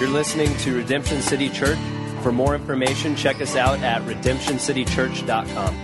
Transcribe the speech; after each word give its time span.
You're 0.00 0.08
listening 0.08 0.56
to 0.60 0.76
Redemption 0.76 1.20
City 1.20 1.50
Church. 1.50 1.76
For 2.22 2.32
more 2.32 2.54
information, 2.54 3.14
check 3.16 3.42
us 3.42 3.54
out 3.54 3.80
at 3.80 4.00
redemptioncitychurch.com. 4.04 5.74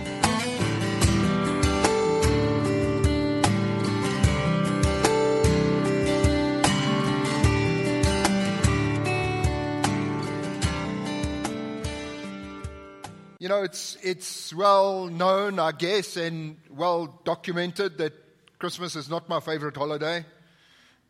You 13.39 13.49
know, 13.49 13.61
it's, 13.61 13.97
it's 14.01 14.51
well 14.51 15.05
known, 15.05 15.59
I 15.59 15.73
guess, 15.73 16.17
and 16.17 16.57
well 16.71 17.21
documented 17.23 17.99
that 17.99 18.13
Christmas 18.57 18.95
is 18.95 19.11
not 19.11 19.29
my 19.29 19.39
favorite 19.39 19.77
holiday. 19.77 20.25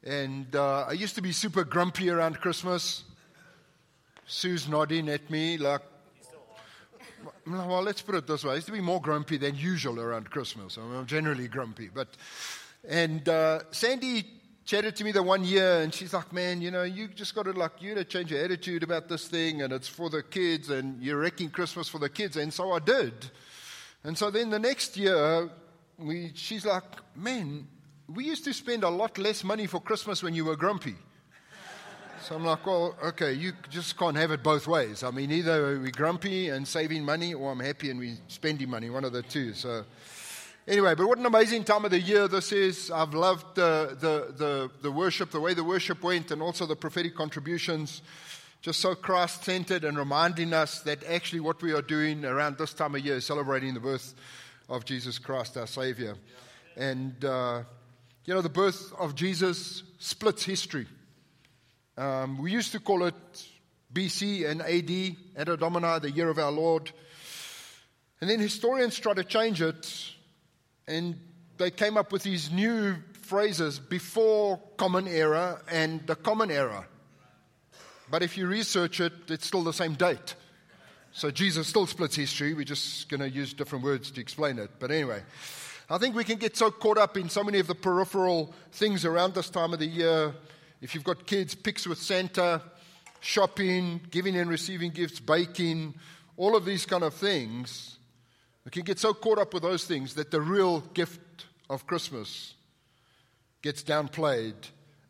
And 0.07 0.55
uh, 0.55 0.85
I 0.87 0.93
used 0.93 1.15
to 1.15 1.21
be 1.21 1.33
super 1.33 1.65
grumpy 1.65 2.09
around 2.09 2.39
Christmas. 2.39 3.03
Sue's 4.25 4.65
nodding 4.69 5.09
at 5.09 5.29
me 5.29 5.57
like, 5.57 5.81
well, 7.45 7.81
let's 7.81 8.01
put 8.01 8.15
it 8.15 8.25
this 8.25 8.45
way. 8.45 8.53
I 8.53 8.55
used 8.55 8.67
to 8.67 8.71
be 8.71 8.79
more 8.79 9.01
grumpy 9.01 9.35
than 9.35 9.55
usual 9.55 9.99
around 9.99 10.29
Christmas. 10.29 10.77
I'm 10.77 11.05
generally 11.07 11.49
grumpy. 11.49 11.89
But, 11.93 12.15
and 12.87 13.27
uh, 13.27 13.63
Sandy 13.71 14.25
chatted 14.63 14.95
to 14.95 15.03
me 15.03 15.11
the 15.11 15.23
one 15.23 15.43
year, 15.43 15.81
and 15.81 15.93
she's 15.93 16.13
like, 16.13 16.31
man, 16.31 16.61
you 16.61 16.71
know, 16.71 16.83
you 16.83 17.09
just 17.09 17.35
got 17.35 17.43
to, 17.43 17.51
like, 17.51 17.81
you 17.81 17.93
to 17.95 18.05
change 18.05 18.31
your 18.31 18.41
attitude 18.41 18.83
about 18.83 19.09
this 19.09 19.27
thing, 19.27 19.61
and 19.61 19.73
it's 19.73 19.89
for 19.89 20.09
the 20.09 20.23
kids, 20.23 20.69
and 20.69 21.03
you're 21.03 21.19
wrecking 21.19 21.49
Christmas 21.49 21.89
for 21.89 21.99
the 21.99 22.09
kids. 22.09 22.37
And 22.37 22.53
so 22.53 22.71
I 22.71 22.79
did. 22.79 23.13
And 24.05 24.17
so 24.17 24.31
then 24.31 24.51
the 24.51 24.59
next 24.59 24.95
year, 24.95 25.49
we, 25.97 26.31
she's 26.33 26.65
like, 26.65 26.83
man, 27.13 27.67
we 28.13 28.23
used 28.23 28.45
to 28.45 28.53
spend 28.53 28.83
a 28.83 28.89
lot 28.89 29.17
less 29.17 29.43
money 29.43 29.67
for 29.67 29.81
Christmas 29.81 30.23
when 30.23 30.33
you 30.33 30.45
were 30.45 30.55
grumpy. 30.55 30.95
So 32.21 32.35
I'm 32.35 32.45
like, 32.45 32.65
well, 32.65 32.95
okay, 33.03 33.33
you 33.33 33.53
just 33.69 33.97
can't 33.97 34.17
have 34.17 34.31
it 34.31 34.43
both 34.43 34.67
ways. 34.67 35.03
I 35.03 35.11
mean, 35.11 35.31
either 35.31 35.79
we're 35.79 35.91
grumpy 35.91 36.49
and 36.49 36.67
saving 36.67 37.05
money, 37.05 37.33
or 37.33 37.51
I'm 37.51 37.59
happy 37.59 37.89
and 37.89 37.99
we're 37.99 38.17
spending 38.27 38.69
money, 38.69 38.89
one 38.89 39.03
of 39.03 39.13
the 39.13 39.21
two. 39.21 39.53
So, 39.53 39.85
anyway, 40.67 40.95
but 40.95 41.07
what 41.07 41.17
an 41.17 41.25
amazing 41.25 41.63
time 41.63 41.85
of 41.85 41.91
the 41.91 41.99
year 41.99 42.27
this 42.27 42.51
is. 42.51 42.91
I've 42.91 43.13
loved 43.13 43.55
the, 43.55 43.97
the, 43.99 44.33
the, 44.35 44.71
the 44.81 44.91
worship, 44.91 45.31
the 45.31 45.39
way 45.39 45.53
the 45.53 45.63
worship 45.63 46.03
went, 46.03 46.31
and 46.31 46.41
also 46.41 46.65
the 46.65 46.75
prophetic 46.75 47.15
contributions. 47.15 48.01
Just 48.61 48.79
so 48.79 48.95
Christ 48.95 49.43
centered 49.43 49.83
and 49.83 49.97
reminding 49.97 50.53
us 50.53 50.81
that 50.81 51.05
actually 51.05 51.41
what 51.41 51.61
we 51.61 51.71
are 51.73 51.81
doing 51.81 52.25
around 52.25 52.57
this 52.57 52.73
time 52.73 52.95
of 52.95 53.05
year 53.05 53.17
is 53.17 53.25
celebrating 53.25 53.73
the 53.73 53.79
birth 53.79 54.15
of 54.67 54.83
Jesus 54.83 55.19
Christ, 55.19 55.55
our 55.55 55.67
Savior. 55.67 56.15
And, 56.75 57.23
uh, 57.23 57.63
you 58.27 58.33
know, 58.33 58.41
the 58.41 58.49
birth 58.49 58.93
of 58.99 59.15
Jesus 59.15 59.83
splits 59.99 60.43
history. 60.43 60.85
Um, 61.97 62.37
we 62.37 62.51
used 62.51 62.73
to 62.73 62.79
call 62.79 63.05
it 63.05 63.15
BC 63.91 64.45
and 64.45 64.61
AD, 64.61 65.15
Anno 65.37 65.55
Domini, 65.55 65.99
the 65.99 66.11
year 66.11 66.29
of 66.29 66.37
our 66.37 66.51
Lord. 66.51 66.91
And 68.19 68.29
then 68.29 68.41
historians 68.41 68.99
tried 68.99 69.15
to 69.15 69.23
change 69.23 69.61
it, 69.61 70.11
and 70.87 71.15
they 71.57 71.71
came 71.71 71.95
up 71.95 72.11
with 72.11 72.23
these 72.23 72.51
new 72.51 72.97
phrases 73.21 73.79
before 73.79 74.59
Common 74.75 75.07
Era 75.07 75.61
and 75.71 76.05
the 76.05 76.15
Common 76.15 76.51
Era. 76.51 76.85
But 78.11 78.23
if 78.23 78.37
you 78.37 78.47
research 78.47 78.99
it, 78.99 79.13
it's 79.29 79.47
still 79.47 79.63
the 79.63 79.73
same 79.73 79.93
date. 79.93 80.35
So 81.13 81.31
Jesus 81.31 81.67
still 81.67 81.87
splits 81.87 82.17
history. 82.17 82.53
We're 82.53 82.65
just 82.65 83.07
going 83.07 83.21
to 83.21 83.29
use 83.29 83.53
different 83.53 83.85
words 83.85 84.11
to 84.11 84.21
explain 84.21 84.59
it. 84.59 84.71
But 84.79 84.91
anyway, 84.91 85.23
I 85.89 85.97
think 85.97 86.15
we 86.15 86.25
can 86.25 86.37
get 86.37 86.57
so 86.57 86.69
caught 86.69 86.97
up 86.97 87.15
in 87.15 87.29
so 87.29 87.43
many 87.43 87.59
of 87.59 87.67
the 87.67 87.75
peripheral 87.75 88.53
things 88.73 89.05
around 89.05 89.33
this 89.33 89.49
time 89.49 89.71
of 89.71 89.79
the 89.79 89.85
year 89.85 90.33
if 90.81 90.93
you've 90.93 91.03
got 91.03 91.25
kids, 91.25 91.55
pics 91.55 91.87
with 91.87 91.97
Santa, 91.97 92.61
shopping, 93.19 94.01
giving 94.11 94.35
and 94.37 94.49
receiving 94.49 94.91
gifts, 94.91 95.19
baking, 95.19 95.95
all 96.35 96.55
of 96.55 96.65
these 96.65 96.85
kind 96.85 97.03
of 97.03 97.13
things, 97.13 97.97
we 98.63 98.71
can 98.71 98.83
get 98.83 98.99
so 98.99 99.13
caught 99.13 99.39
up 99.39 99.53
with 99.53 99.63
those 99.63 99.85
things 99.85 100.13
that 100.15 100.29
the 100.29 100.41
real 100.41 100.81
gift 100.93 101.45
of 101.69 101.87
Christmas 101.87 102.53
gets 103.63 103.81
downplayed, 103.81 104.53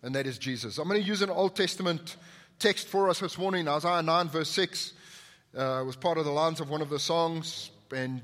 and 0.03 0.15
that 0.15 0.25
is 0.25 0.37
Jesus. 0.37 0.77
I'm 0.77 0.87
going 0.87 1.01
to 1.01 1.07
use 1.07 1.21
an 1.21 1.29
Old 1.29 1.55
Testament 1.55 2.15
text 2.59 2.87
for 2.87 3.09
us 3.09 3.19
this 3.19 3.37
morning, 3.37 3.67
Isaiah 3.67 4.01
9, 4.01 4.29
verse 4.29 4.49
6. 4.51 4.93
Uh, 5.55 5.83
was 5.85 5.95
part 5.95 6.17
of 6.17 6.25
the 6.25 6.31
lines 6.31 6.61
of 6.61 6.69
one 6.69 6.81
of 6.81 6.89
the 6.89 6.99
songs, 6.99 7.71
and 7.93 8.21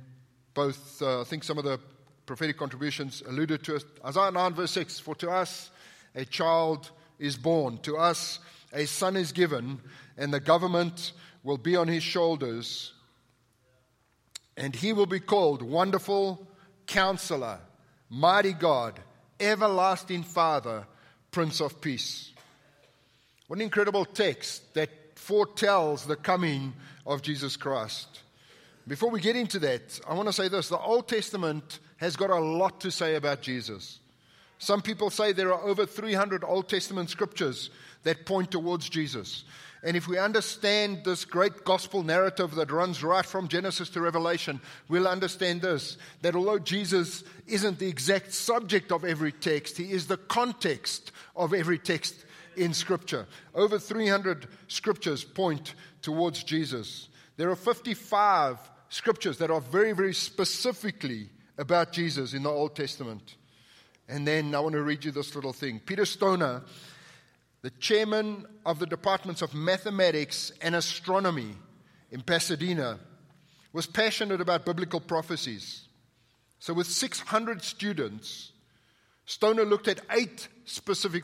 both, 0.53 1.01
uh, 1.01 1.21
I 1.21 1.23
think 1.23 1.43
some 1.43 1.57
of 1.57 1.65
the 1.65 1.79
prophetic 2.25 2.57
contributions 2.57 3.23
alluded 3.27 3.63
to 3.63 3.75
it. 3.75 3.83
Isaiah 4.05 4.31
9, 4.31 4.53
verse 4.53 4.71
6 4.71 4.99
For 4.99 5.15
to 5.15 5.29
us 5.29 5.69
a 6.15 6.25
child 6.25 6.91
is 7.19 7.35
born. 7.37 7.79
To 7.79 7.97
us, 7.97 8.39
a 8.71 8.85
son 8.85 9.15
is 9.15 9.31
given, 9.31 9.79
and 10.17 10.33
the 10.33 10.39
government 10.39 11.13
will 11.43 11.57
be 11.57 11.75
on 11.75 11.87
his 11.87 12.03
shoulders. 12.03 12.93
And 14.55 14.75
he 14.75 14.93
will 14.93 15.05
be 15.05 15.19
called 15.19 15.61
Wonderful 15.61 16.47
Counselor, 16.85 17.59
Mighty 18.09 18.53
God, 18.53 18.99
Everlasting 19.39 20.23
Father, 20.23 20.85
Prince 21.31 21.59
of 21.59 21.81
Peace. 21.81 22.31
What 23.47 23.57
an 23.57 23.63
incredible 23.63 24.05
text 24.05 24.73
that 24.75 24.89
foretells 25.15 26.05
the 26.05 26.15
coming 26.15 26.73
of 27.05 27.21
Jesus 27.21 27.57
Christ. 27.57 28.21
Before 28.87 29.09
we 29.09 29.21
get 29.21 29.35
into 29.35 29.59
that, 29.59 29.99
I 30.07 30.13
want 30.13 30.27
to 30.27 30.33
say 30.33 30.49
this 30.49 30.69
the 30.69 30.77
Old 30.77 31.07
Testament 31.07 31.79
has 32.03 32.15
got 32.15 32.29
a 32.29 32.39
lot 32.39 32.81
to 32.81 32.91
say 32.91 33.15
about 33.15 33.41
Jesus. 33.41 33.99
Some 34.57 34.81
people 34.81 35.09
say 35.09 35.31
there 35.31 35.53
are 35.53 35.61
over 35.61 35.85
300 35.85 36.43
Old 36.43 36.69
Testament 36.69 37.09
scriptures 37.09 37.69
that 38.03 38.25
point 38.25 38.51
towards 38.51 38.87
Jesus. 38.89 39.43
And 39.83 39.97
if 39.97 40.07
we 40.07 40.17
understand 40.17 41.03
this 41.03 41.25
great 41.25 41.65
gospel 41.65 42.03
narrative 42.03 42.55
that 42.55 42.71
runs 42.71 43.03
right 43.03 43.25
from 43.25 43.49
Genesis 43.49 43.89
to 43.89 44.01
Revelation, 44.01 44.61
we'll 44.87 45.07
understand 45.07 45.61
this 45.61 45.97
that 46.21 46.35
although 46.35 46.59
Jesus 46.59 47.23
isn't 47.47 47.79
the 47.79 47.89
exact 47.89 48.33
subject 48.33 48.93
of 48.93 49.03
every 49.03 49.33
text, 49.33 49.77
he 49.77 49.91
is 49.91 50.07
the 50.07 50.17
context 50.17 51.11
of 51.35 51.53
every 51.53 51.77
text 51.77 52.15
in 52.55 52.73
Scripture. 52.73 53.25
Over 53.53 53.77
300 53.77 54.47
scriptures 54.69 55.23
point 55.23 55.73
towards 56.01 56.43
Jesus. 56.43 57.09
There 57.35 57.49
are 57.49 57.55
55 57.55 58.57
scriptures 58.87 59.39
that 59.39 59.51
are 59.51 59.59
very, 59.59 59.91
very 59.91 60.13
specifically 60.13 61.29
about 61.57 61.91
Jesus 61.91 62.33
in 62.33 62.43
the 62.43 62.49
Old 62.49 62.75
Testament. 62.75 63.35
And 64.07 64.27
then 64.27 64.53
I 64.53 64.59
want 64.59 64.73
to 64.73 64.81
read 64.81 65.05
you 65.05 65.11
this 65.11 65.35
little 65.35 65.53
thing. 65.53 65.79
Peter 65.79 66.05
Stoner, 66.05 66.61
the 67.61 67.69
chairman 67.71 68.45
of 68.65 68.79
the 68.79 68.85
departments 68.85 69.41
of 69.41 69.53
mathematics 69.53 70.51
and 70.61 70.75
astronomy 70.75 71.55
in 72.11 72.21
Pasadena, 72.21 72.99
was 73.71 73.87
passionate 73.87 74.41
about 74.41 74.65
biblical 74.65 74.99
prophecies. 74.99 75.87
So, 76.59 76.73
with 76.73 76.87
600 76.87 77.61
students, 77.61 78.51
Stoner 79.25 79.65
looked 79.65 79.87
at 79.87 80.01
eight 80.11 80.47
specific 80.65 81.23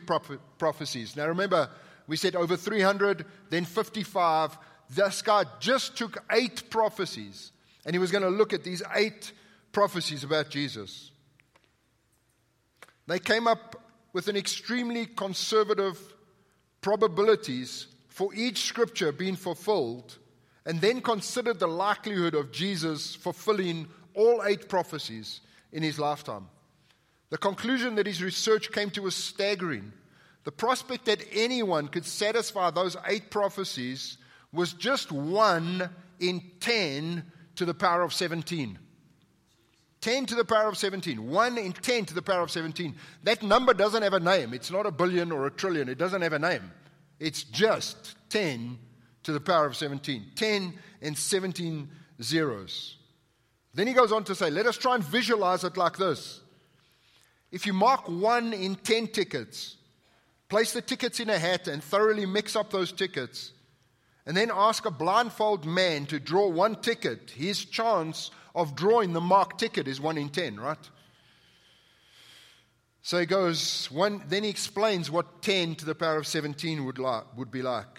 prophecies. 0.58 1.16
Now, 1.16 1.28
remember, 1.28 1.68
we 2.06 2.16
said 2.16 2.34
over 2.34 2.56
300, 2.56 3.24
then 3.50 3.64
55. 3.64 4.58
This 4.90 5.22
guy 5.22 5.44
just 5.60 5.96
took 5.96 6.24
eight 6.32 6.68
prophecies, 6.70 7.52
and 7.84 7.94
he 7.94 7.98
was 7.98 8.10
going 8.10 8.24
to 8.24 8.30
look 8.30 8.52
at 8.52 8.64
these 8.64 8.82
eight 8.94 9.32
prophecies 9.72 10.24
about 10.24 10.50
Jesus. 10.50 11.10
They 13.06 13.18
came 13.18 13.46
up 13.46 13.82
with 14.12 14.28
an 14.28 14.36
extremely 14.36 15.06
conservative 15.06 15.98
probabilities 16.80 17.86
for 18.08 18.34
each 18.34 18.64
scripture 18.64 19.12
being 19.12 19.36
fulfilled, 19.36 20.18
and 20.66 20.80
then 20.80 21.00
considered 21.00 21.58
the 21.58 21.66
likelihood 21.66 22.34
of 22.34 22.52
Jesus 22.52 23.14
fulfilling 23.14 23.88
all 24.14 24.42
eight 24.44 24.68
prophecies 24.68 25.40
in 25.72 25.82
his 25.82 25.98
lifetime. 25.98 26.48
The 27.30 27.38
conclusion 27.38 27.94
that 27.94 28.06
his 28.06 28.22
research 28.22 28.72
came 28.72 28.90
to 28.90 29.02
was 29.02 29.14
staggering. 29.14 29.92
The 30.44 30.52
prospect 30.52 31.04
that 31.06 31.24
anyone 31.32 31.88
could 31.88 32.04
satisfy 32.04 32.70
those 32.70 32.96
eight 33.06 33.30
prophecies 33.30 34.18
was 34.52 34.72
just 34.72 35.12
one 35.12 35.88
in 36.18 36.42
10 36.60 37.24
to 37.56 37.64
the 37.64 37.74
power 37.74 38.02
of 38.02 38.12
17. 38.12 38.78
10 40.00 40.26
to 40.26 40.34
the 40.34 40.44
power 40.44 40.68
of 40.68 40.78
17. 40.78 41.30
1 41.30 41.58
in 41.58 41.72
10 41.72 42.06
to 42.06 42.14
the 42.14 42.22
power 42.22 42.42
of 42.42 42.50
17. 42.50 42.94
That 43.24 43.42
number 43.42 43.74
doesn't 43.74 44.02
have 44.02 44.14
a 44.14 44.20
name. 44.20 44.54
It's 44.54 44.70
not 44.70 44.86
a 44.86 44.90
billion 44.90 45.30
or 45.30 45.46
a 45.46 45.50
trillion. 45.50 45.88
It 45.88 45.98
doesn't 45.98 46.22
have 46.22 46.32
a 46.32 46.38
name. 46.38 46.70
It's 47.18 47.42
just 47.44 48.14
10 48.30 48.78
to 49.24 49.32
the 49.32 49.40
power 49.40 49.66
of 49.66 49.76
17. 49.76 50.32
10 50.34 50.74
and 51.02 51.16
17 51.16 51.88
zeros. 52.22 52.96
Then 53.74 53.86
he 53.86 53.92
goes 53.92 54.10
on 54.10 54.24
to 54.24 54.34
say, 54.34 54.50
let 54.50 54.66
us 54.66 54.78
try 54.78 54.94
and 54.94 55.04
visualize 55.04 55.64
it 55.64 55.76
like 55.76 55.96
this. 55.98 56.40
If 57.52 57.66
you 57.66 57.72
mark 57.72 58.08
1 58.08 58.52
in 58.52 58.76
10 58.76 59.08
tickets, 59.08 59.76
place 60.48 60.72
the 60.72 60.82
tickets 60.82 61.20
in 61.20 61.28
a 61.28 61.38
hat 61.38 61.68
and 61.68 61.82
thoroughly 61.82 62.26
mix 62.26 62.56
up 62.56 62.70
those 62.70 62.90
tickets, 62.90 63.52
and 64.26 64.36
then 64.36 64.50
ask 64.52 64.86
a 64.86 64.90
blindfold 64.90 65.64
man 65.64 66.06
to 66.06 66.20
draw 66.20 66.48
one 66.48 66.76
ticket, 66.76 67.30
his 67.30 67.64
chance 67.64 68.30
of 68.54 68.74
drawing 68.74 69.12
the 69.12 69.20
mark 69.20 69.58
ticket 69.58 69.88
is 69.88 70.00
one 70.00 70.18
in 70.18 70.28
ten, 70.28 70.58
right? 70.58 70.90
So 73.02 73.18
he 73.18 73.26
goes, 73.26 73.90
one, 73.90 74.22
then 74.28 74.44
he 74.44 74.50
explains 74.50 75.10
what 75.10 75.42
10 75.42 75.76
to 75.76 75.86
the 75.86 75.94
power 75.94 76.18
of 76.18 76.26
17 76.26 76.84
would, 76.84 76.98
like, 76.98 77.24
would 77.36 77.50
be 77.50 77.62
like. 77.62 77.98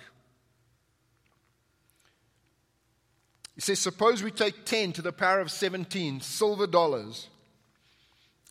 He 3.55 3.61
says, 3.61 3.79
Suppose 3.79 4.21
we 4.21 4.31
take 4.31 4.65
10 4.65 4.93
to 4.93 5.01
the 5.01 5.11
power 5.11 5.39
of 5.39 5.51
17 5.51 6.21
silver 6.21 6.67
dollars 6.67 7.27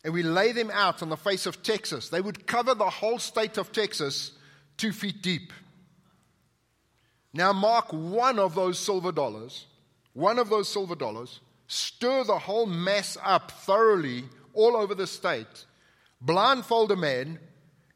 and 0.03 0.13
we 0.13 0.23
lay 0.23 0.51
them 0.51 0.71
out 0.73 1.03
on 1.03 1.09
the 1.09 1.17
face 1.17 1.45
of 1.45 1.61
Texas. 1.61 2.09
They 2.09 2.21
would 2.21 2.47
cover 2.47 2.73
the 2.73 2.89
whole 2.89 3.19
state 3.19 3.57
of 3.57 3.71
Texas 3.71 4.31
two 4.77 4.91
feet 4.91 5.21
deep. 5.21 5.53
Now, 7.33 7.53
mark 7.53 7.93
one 7.93 8.39
of 8.39 8.55
those 8.55 8.79
silver 8.79 9.11
dollars, 9.11 9.67
one 10.13 10.39
of 10.39 10.49
those 10.49 10.67
silver 10.67 10.95
dollars 10.95 11.39
stir 11.71 12.25
the 12.25 12.37
whole 12.37 12.65
mass 12.65 13.17
up 13.23 13.49
thoroughly 13.49 14.25
all 14.53 14.75
over 14.75 14.93
the 14.93 15.07
state, 15.07 15.65
blindfold 16.19 16.91
a 16.91 16.97
man, 16.97 17.39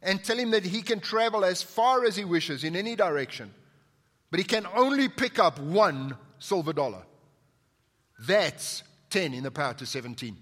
and 0.01 0.23
tell 0.23 0.37
him 0.37 0.51
that 0.51 0.63
he 0.63 0.81
can 0.81 1.01
travel 1.01 1.43
as 1.43 1.61
far 1.61 2.05
as 2.05 2.15
he 2.15 2.23
wishes 2.23 2.63
in 2.63 2.77
any 2.77 2.95
direction, 2.95 3.53
but 4.31 4.39
he 4.39 4.45
can 4.45 4.65
only 4.75 5.09
pick 5.09 5.39
up 5.39 5.59
one 5.59 6.15
silver 6.39 6.71
dollar. 6.71 7.03
That's 8.25 8.83
10 9.09 9.33
in 9.33 9.43
the 9.43 9.51
power 9.51 9.73
to 9.73 9.85
17. 9.85 10.37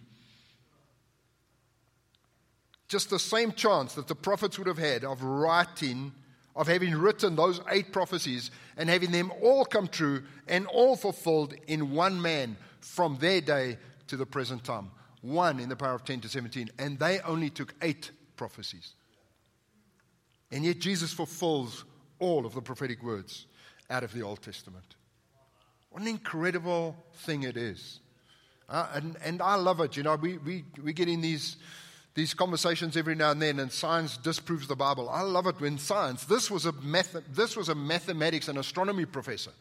Just 2.87 3.09
the 3.09 3.17
same 3.17 3.51
chance 3.51 3.95
that 3.95 4.07
the 4.07 4.13
prophets 4.13 4.59
would 4.59 4.67
have 4.67 4.77
had 4.77 5.03
of 5.03 5.23
writing, 5.23 6.11
of 6.55 6.67
having 6.67 6.93
written 6.93 7.35
those 7.35 7.61
eight 7.71 7.91
prophecies 7.91 8.51
and 8.77 8.89
having 8.89 9.09
them 9.09 9.31
all 9.41 9.65
come 9.65 9.87
true 9.87 10.21
and 10.47 10.67
all 10.67 10.95
fulfilled 10.95 11.55
in 11.65 11.95
one 11.95 12.21
man 12.21 12.57
from 12.83 13.17
their 13.17 13.41
day 13.41 13.77
to 14.07 14.17
the 14.17 14.25
present 14.25 14.63
time. 14.63 14.91
One 15.21 15.59
in 15.59 15.69
the 15.69 15.75
power 15.75 15.95
of 15.95 16.03
10 16.03 16.21
to 16.21 16.29
17. 16.29 16.69
And 16.77 16.99
they 16.99 17.19
only 17.21 17.49
took 17.49 17.73
eight 17.81 18.11
prophecies. 18.35 18.93
And 20.51 20.63
yet 20.63 20.79
Jesus 20.79 21.13
fulfills 21.13 21.85
all 22.19 22.45
of 22.45 22.53
the 22.53 22.61
prophetic 22.61 23.01
words 23.01 23.47
out 23.89 24.03
of 24.03 24.13
the 24.13 24.21
Old 24.21 24.41
Testament. 24.41 24.85
What 25.89 26.01
an 26.01 26.07
incredible 26.07 26.95
thing 27.13 27.43
it 27.43 27.57
is. 27.57 27.99
Uh, 28.67 28.87
and, 28.93 29.17
and 29.23 29.41
I 29.41 29.55
love 29.55 29.79
it. 29.79 29.95
You 29.95 30.03
know, 30.03 30.15
we, 30.15 30.37
we, 30.39 30.65
we 30.81 30.93
get 30.93 31.07
in 31.07 31.21
these, 31.21 31.57
these 32.15 32.33
conversations 32.33 32.97
every 32.97 33.15
now 33.15 33.31
and 33.31 33.41
then, 33.41 33.59
and 33.59 33.71
science 33.71 34.17
disproves 34.17 34.67
the 34.67 34.75
Bible. 34.75 35.09
I 35.09 35.21
love 35.21 35.47
it 35.47 35.59
when 35.59 35.77
science, 35.77 36.25
this 36.25 36.51
was 36.51 36.65
a, 36.65 36.71
math, 36.71 37.15
this 37.33 37.55
was 37.55 37.69
a 37.69 37.75
mathematics 37.75 38.47
and 38.47 38.57
astronomy 38.57 39.05
professor 39.05 39.51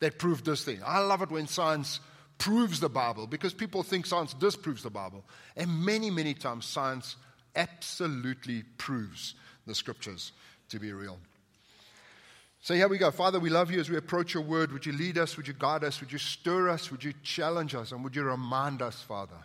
that 0.00 0.18
proved 0.18 0.44
this 0.44 0.64
thing. 0.64 0.80
I 0.84 0.98
love 0.98 1.22
it 1.22 1.30
when 1.30 1.46
science 1.46 2.00
proves 2.38 2.80
the 2.80 2.88
Bible 2.88 3.26
because 3.26 3.52
people 3.52 3.82
think 3.82 4.06
science 4.06 4.32
disproves 4.34 4.82
the 4.82 4.90
Bible. 4.90 5.24
And 5.56 5.84
many, 5.84 6.10
many 6.10 6.34
times, 6.34 6.64
science 6.66 7.16
absolutely 7.54 8.62
proves 8.78 9.34
the 9.66 9.74
scriptures 9.74 10.32
to 10.70 10.78
be 10.78 10.92
real. 10.92 11.18
So 12.60 12.74
here 12.74 12.88
we 12.88 12.98
go. 12.98 13.10
Father, 13.10 13.38
we 13.38 13.50
love 13.50 13.70
you 13.70 13.80
as 13.80 13.88
we 13.88 13.96
approach 13.96 14.34
your 14.34 14.42
word. 14.42 14.72
Would 14.72 14.86
you 14.86 14.92
lead 14.92 15.18
us? 15.18 15.36
Would 15.36 15.48
you 15.48 15.54
guide 15.54 15.84
us? 15.84 16.00
Would 16.00 16.12
you 16.12 16.18
stir 16.18 16.68
us? 16.68 16.90
Would 16.90 17.04
you 17.04 17.12
challenge 17.22 17.74
us? 17.74 17.92
And 17.92 18.02
would 18.04 18.16
you 18.16 18.22
remind 18.22 18.82
us, 18.82 19.00
Father, 19.02 19.38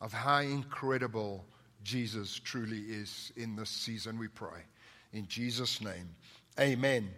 of 0.00 0.12
how 0.12 0.38
incredible 0.38 1.44
Jesus 1.86 2.40
truly 2.40 2.80
is 2.80 3.32
in 3.36 3.54
this 3.54 3.70
season, 3.70 4.18
we 4.18 4.28
pray. 4.28 4.60
In 5.12 5.28
Jesus' 5.28 5.80
name, 5.80 6.08
amen. 6.58 7.08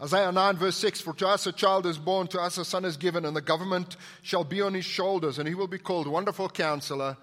Isaiah 0.00 0.30
9, 0.30 0.56
verse 0.56 0.76
6 0.76 1.00
For 1.00 1.12
to 1.14 1.28
us 1.28 1.46
a 1.46 1.52
child 1.52 1.84
is 1.84 1.98
born, 1.98 2.28
to 2.28 2.40
us 2.40 2.56
a 2.56 2.64
son 2.64 2.84
is 2.84 2.96
given, 2.96 3.24
and 3.24 3.36
the 3.36 3.40
government 3.40 3.96
shall 4.22 4.44
be 4.44 4.60
on 4.60 4.74
his 4.74 4.84
shoulders, 4.84 5.38
and 5.38 5.48
he 5.48 5.54
will 5.54 5.66
be 5.66 5.78
called 5.78 6.06
Wonderful 6.06 6.48
Counselor 6.48 7.16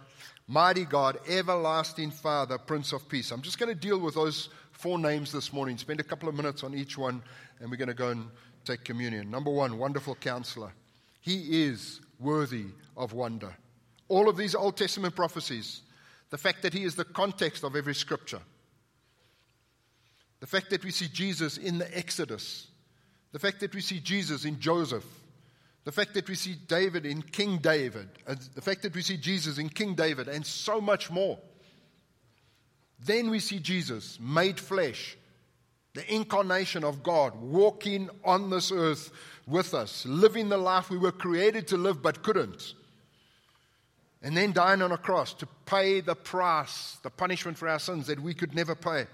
Mighty 0.48 0.86
God, 0.86 1.18
Everlasting 1.28 2.12
Father, 2.12 2.58
Prince 2.58 2.92
of 2.92 3.08
Peace. 3.08 3.32
I'm 3.32 3.42
just 3.42 3.58
going 3.58 3.74
to 3.74 3.80
deal 3.80 4.00
with 4.00 4.16
those 4.16 4.50
four 4.74 5.00
names 5.00 5.32
this 5.32 5.54
morning, 5.54 5.78
spend 5.78 6.00
a 6.00 6.04
couple 6.04 6.28
of 6.28 6.36
minutes 6.36 6.64
on 6.64 6.76
each 6.76 6.98
one, 6.98 7.24
and 7.60 7.72
we're 7.72 7.78
going 7.78 7.88
to 7.88 7.94
go 7.94 8.10
and 8.10 8.28
take 8.66 8.84
communion. 8.84 9.32
Number 9.32 9.52
one, 9.52 9.78
Wonderful 9.78 10.16
Counselor. 10.16 10.72
He 11.22 11.64
is 11.64 12.02
worthy 12.20 12.66
of 12.98 13.14
wonder. 13.14 13.56
All 14.10 14.30
of 14.30 14.38
these 14.38 14.54
Old 14.54 14.78
Testament 14.78 15.16
prophecies, 15.16 15.82
the 16.30 16.38
fact 16.38 16.62
that 16.62 16.74
He 16.74 16.84
is 16.84 16.96
the 16.96 17.06
context 17.06 17.64
of 17.64 17.76
every 17.76 17.96
scripture, 17.96 18.42
the 20.46 20.52
fact 20.52 20.70
that 20.70 20.86
we 20.86 20.92
see 20.92 21.08
Jesus 21.08 21.58
in 21.58 21.80
the 21.80 21.98
Exodus, 21.98 22.68
the 23.32 23.40
fact 23.40 23.62
that 23.62 23.74
we 23.74 23.82
see 23.82 24.00
Jesus 24.00 24.46
in 24.46 24.60
Joseph, 24.60 25.04
the 25.86 25.92
fact 25.92 26.14
that 26.14 26.30
we 26.30 26.36
see 26.36 26.54
David 26.68 27.04
in 27.04 27.24
King 27.24 27.58
David, 27.58 28.08
the 28.54 28.62
fact 28.62 28.84
that 28.84 28.94
we 28.94 29.02
see 29.02 29.18
Jesus 29.18 29.58
in 29.58 29.70
King 29.70 29.96
David, 29.96 30.28
and 30.28 30.46
so 30.46 30.80
much 30.80 31.10
more. 31.10 31.40
Then 33.00 33.32
we 33.32 33.40
see 33.40 33.58
Jesus 33.58 34.20
made 34.22 34.60
flesh, 34.60 35.18
the 35.96 36.14
incarnation 36.14 36.84
of 36.84 37.02
God, 37.02 37.34
walking 37.42 38.12
on 38.24 38.52
this 38.52 38.72
earth 38.72 39.10
with 39.48 39.74
us, 39.74 40.06
living 40.06 40.50
the 40.50 40.60
life 40.60 40.92
we 40.92 41.00
were 41.00 41.12
created 41.12 41.70
to 41.70 41.78
live 41.78 42.04
but 42.04 42.22
couldn't. 42.22 42.76
And 44.22 44.38
then 44.38 44.54
dying 44.54 44.84
on 44.84 44.92
a 44.92 44.98
cross 45.00 45.34
to 45.34 45.48
pay 45.66 46.02
the 46.02 46.14
price, 46.16 47.00
the 47.02 47.10
punishment 47.10 47.58
for 47.58 47.68
our 47.68 47.80
sins 47.80 48.06
that 48.06 48.20
we 48.20 48.36
could 48.36 48.54
never 48.54 48.76
pay. 48.76 49.08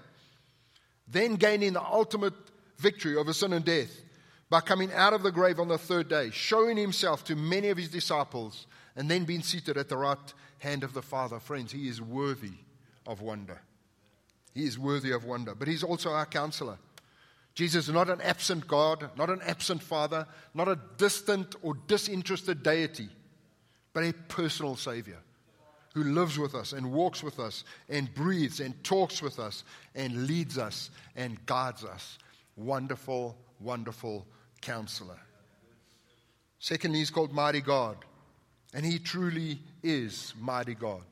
Then 1.12 1.36
gaining 1.36 1.74
the 1.74 1.84
ultimate 1.84 2.34
victory 2.78 3.16
over 3.16 3.32
sin 3.32 3.52
and 3.52 3.64
death 3.64 4.02
by 4.48 4.60
coming 4.60 4.92
out 4.92 5.12
of 5.12 5.22
the 5.22 5.30
grave 5.30 5.60
on 5.60 5.68
the 5.68 5.78
third 5.78 6.08
day, 6.08 6.30
showing 6.30 6.76
himself 6.76 7.22
to 7.24 7.36
many 7.36 7.68
of 7.68 7.76
his 7.76 7.88
disciples, 7.88 8.66
and 8.96 9.10
then 9.10 9.24
being 9.24 9.42
seated 9.42 9.76
at 9.76 9.88
the 9.88 9.96
right 9.96 10.34
hand 10.58 10.82
of 10.84 10.94
the 10.94 11.02
Father. 11.02 11.38
Friends, 11.38 11.70
he 11.72 11.88
is 11.88 12.00
worthy 12.00 12.52
of 13.06 13.20
wonder. 13.20 13.60
He 14.54 14.64
is 14.64 14.78
worthy 14.78 15.12
of 15.12 15.24
wonder. 15.24 15.54
But 15.54 15.68
he's 15.68 15.82
also 15.82 16.10
our 16.10 16.26
counselor. 16.26 16.78
Jesus 17.54 17.88
is 17.88 17.94
not 17.94 18.08
an 18.08 18.20
absent 18.22 18.66
God, 18.66 19.10
not 19.16 19.28
an 19.28 19.40
absent 19.46 19.82
Father, 19.82 20.26
not 20.54 20.68
a 20.68 20.78
distant 20.96 21.54
or 21.62 21.74
disinterested 21.86 22.62
deity, 22.62 23.08
but 23.92 24.04
a 24.04 24.12
personal 24.12 24.76
Savior 24.76 25.18
who 25.94 26.04
lives 26.04 26.38
with 26.38 26.54
us 26.54 26.72
and 26.72 26.90
walks 26.92 27.22
with 27.22 27.38
us 27.38 27.64
and 27.88 28.12
breathes 28.14 28.60
and 28.60 28.82
talks 28.82 29.20
with 29.20 29.38
us 29.38 29.64
and 29.94 30.26
leads 30.26 30.58
us 30.58 30.90
and 31.16 31.44
guides 31.46 31.84
us. 31.84 32.18
Wonderful, 32.56 33.36
wonderful 33.60 34.26
counselor. 34.60 35.18
Secondly, 36.58 37.00
he's 37.00 37.10
called 37.10 37.32
Mighty 37.32 37.60
God, 37.60 37.96
and 38.72 38.86
he 38.86 38.98
truly 38.98 39.58
is 39.82 40.32
Mighty 40.40 40.74
God. 40.74 41.02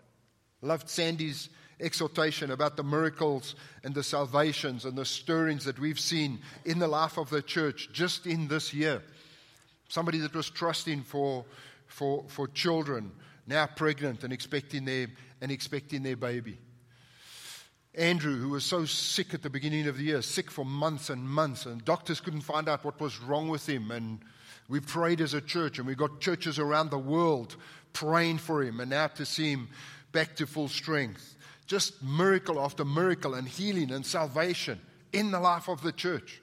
Loved 0.63 0.89
Sandy's 0.89 1.49
exhortation 1.81 2.51
about 2.51 2.77
the 2.77 2.85
miracles 2.85 3.55
and 3.83 3.95
the 3.95 4.03
salvations 4.03 4.85
and 4.85 4.97
the 4.97 5.05
stirrings 5.05 5.65
that 5.65 5.79
we've 5.79 6.01
seen 6.01 6.39
in 6.65 6.79
the 6.79 6.87
life 6.87 7.17
of 7.19 7.31
the 7.31 7.43
church 7.43 7.89
just 7.93 8.27
in 8.27 8.49
this 8.49 8.73
year. 8.73 9.03
Somebody 9.89 10.19
that 10.19 10.35
was 10.35 10.51
trusting 10.51 11.03
for, 11.03 11.45
for, 11.87 12.25
for 12.29 12.47
children, 12.49 13.11
now 13.51 13.67
pregnant 13.67 14.25
and 14.25 14.33
expecting 14.33 14.87
their, 14.87 15.09
and 15.43 15.53
expecting 15.53 16.03
their 16.03 16.17
baby. 16.17 16.57
Andrew, 17.95 18.37
who 18.37 18.51
was 18.51 18.65
so 18.65 18.85
sick 18.85 19.35
at 19.35 19.43
the 19.43 19.51
beginning 19.51 19.89
of 19.89 19.99
the 19.99 20.05
year, 20.05 20.23
sick 20.23 20.51
for 20.51 20.65
months 20.65 21.11
and 21.11 21.29
months, 21.29 21.67
and 21.67 21.85
doctors 21.85 22.21
couldn't 22.21 22.43
find 22.43 22.69
out 22.69 22.85
what 22.85 23.01
was 23.01 23.21
wrong 23.21 23.49
with 23.49 23.69
him. 23.69 23.91
And 23.91 24.21
we 24.69 24.79
prayed 24.79 25.21
as 25.21 25.35
a 25.35 25.41
church, 25.41 25.79
and 25.79 25.87
we 25.87 25.97
got 25.97 26.21
churches 26.21 26.59
around 26.59 26.91
the 26.91 26.99
world 26.99 27.57
praying 27.93 28.39
for 28.39 28.63
him, 28.63 28.79
and 28.79 28.91
now 28.91 29.09
to 29.09 29.27
see 29.27 29.51
him 29.51 29.69
back 30.13 30.37
to 30.37 30.47
full 30.47 30.69
strength. 30.69 31.37
Just 31.67 32.01
miracle 32.03 32.61
after 32.61 32.85
miracle, 32.85 33.35
and 33.35 33.49
healing 33.49 33.91
and 33.91 34.07
salvation 34.07 34.81
in 35.13 35.33
the 35.33 35.41
life 35.41 35.69
of 35.69 35.83
the 35.83 35.93
church. 35.93 36.41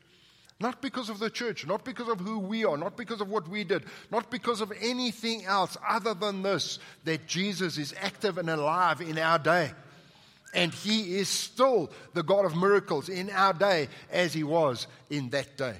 Not 0.59 0.81
because 0.81 1.09
of 1.09 1.19
the 1.19 1.29
church, 1.29 1.67
not 1.67 1.85
because 1.85 2.07
of 2.07 2.19
who 2.19 2.39
we 2.39 2.65
are, 2.65 2.77
not 2.77 2.97
because 2.97 3.21
of 3.21 3.29
what 3.29 3.47
we 3.47 3.63
did, 3.63 3.83
not 4.11 4.31
because 4.31 4.59
of 4.59 4.73
anything 4.81 5.45
else 5.45 5.77
other 5.87 6.15
than 6.15 6.41
this 6.41 6.79
that 7.03 7.27
Jesus 7.27 7.77
is 7.77 7.93
active 8.01 8.39
and 8.39 8.49
alive 8.49 8.99
in 8.99 9.19
our 9.19 9.37
day. 9.37 9.71
And 10.55 10.73
he 10.73 11.17
is 11.17 11.29
still 11.29 11.91
the 12.13 12.23
God 12.23 12.45
of 12.45 12.55
miracles 12.55 13.09
in 13.09 13.29
our 13.29 13.53
day 13.53 13.89
as 14.11 14.33
he 14.33 14.43
was 14.43 14.87
in 15.09 15.29
that 15.29 15.57
day. 15.57 15.75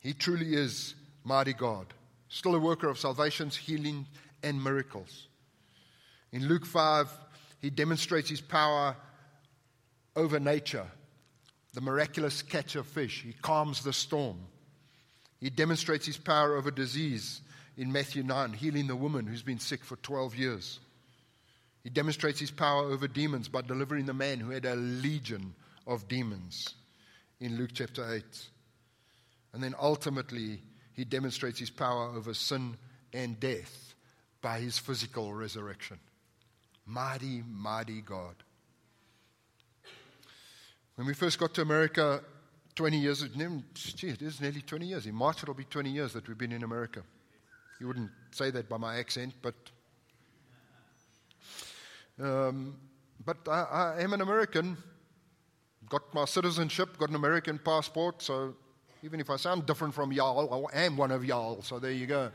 He 0.00 0.14
truly 0.14 0.54
is 0.54 0.94
mighty 1.24 1.52
God, 1.52 1.86
still 2.28 2.54
a 2.54 2.58
worker 2.58 2.88
of 2.88 2.98
salvations, 2.98 3.56
healing, 3.56 4.06
and 4.42 4.62
miracles. 4.62 5.26
In 6.32 6.46
Luke 6.46 6.64
5, 6.64 7.10
he 7.60 7.68
demonstrates 7.68 8.30
his 8.30 8.40
power 8.40 8.96
over 10.16 10.40
nature, 10.40 10.86
the 11.78 11.84
miraculous 11.84 12.42
catch 12.42 12.74
of 12.74 12.88
fish. 12.88 13.22
He 13.24 13.32
calms 13.40 13.84
the 13.84 13.92
storm. 13.92 14.36
He 15.38 15.48
demonstrates 15.48 16.06
his 16.06 16.16
power 16.16 16.56
over 16.56 16.72
disease 16.72 17.40
in 17.76 17.92
Matthew 17.92 18.24
9, 18.24 18.52
healing 18.52 18.88
the 18.88 18.96
woman 18.96 19.28
who's 19.28 19.44
been 19.44 19.60
sick 19.60 19.84
for 19.84 19.94
12 19.94 20.34
years. 20.34 20.80
He 21.84 21.90
demonstrates 21.90 22.40
his 22.40 22.50
power 22.50 22.90
over 22.90 23.06
demons 23.06 23.46
by 23.46 23.60
delivering 23.60 24.06
the 24.06 24.12
man 24.12 24.40
who 24.40 24.50
had 24.50 24.64
a 24.64 24.74
legion 24.74 25.54
of 25.86 26.08
demons 26.08 26.74
in 27.38 27.56
Luke 27.56 27.70
chapter 27.72 28.12
8. 28.12 28.24
And 29.52 29.62
then 29.62 29.76
ultimately, 29.80 30.60
he 30.94 31.04
demonstrates 31.04 31.60
his 31.60 31.70
power 31.70 32.08
over 32.08 32.34
sin 32.34 32.76
and 33.12 33.38
death 33.38 33.94
by 34.42 34.58
his 34.58 34.78
physical 34.78 35.32
resurrection. 35.32 36.00
Mighty, 36.86 37.44
mighty 37.48 38.00
God. 38.00 38.34
When 40.98 41.06
we 41.06 41.14
first 41.14 41.38
got 41.38 41.54
to 41.54 41.62
America 41.62 42.24
20 42.74 42.98
years, 42.98 43.22
gee, 43.94 44.08
it 44.08 44.20
is 44.20 44.40
nearly 44.40 44.62
20 44.62 44.84
years. 44.84 45.06
In 45.06 45.14
March, 45.14 45.44
it'll 45.44 45.54
be 45.54 45.62
20 45.62 45.90
years 45.90 46.12
that 46.14 46.26
we've 46.26 46.36
been 46.36 46.50
in 46.50 46.64
America. 46.64 47.04
You 47.78 47.86
wouldn't 47.86 48.10
say 48.32 48.50
that 48.50 48.68
by 48.68 48.78
my 48.78 48.96
accent, 48.96 49.32
but. 49.40 49.54
Um, 52.20 52.78
but 53.24 53.36
I, 53.46 53.62
I 53.62 54.00
am 54.00 54.12
an 54.12 54.22
American, 54.22 54.76
got 55.88 56.12
my 56.12 56.24
citizenship, 56.24 56.98
got 56.98 57.10
an 57.10 57.14
American 57.14 57.60
passport, 57.60 58.20
so 58.20 58.56
even 59.04 59.20
if 59.20 59.30
I 59.30 59.36
sound 59.36 59.66
different 59.66 59.94
from 59.94 60.10
y'all, 60.10 60.68
I 60.74 60.80
am 60.80 60.96
one 60.96 61.12
of 61.12 61.24
y'all, 61.24 61.62
so 61.62 61.78
there 61.78 61.92
you 61.92 62.08
go. 62.08 62.32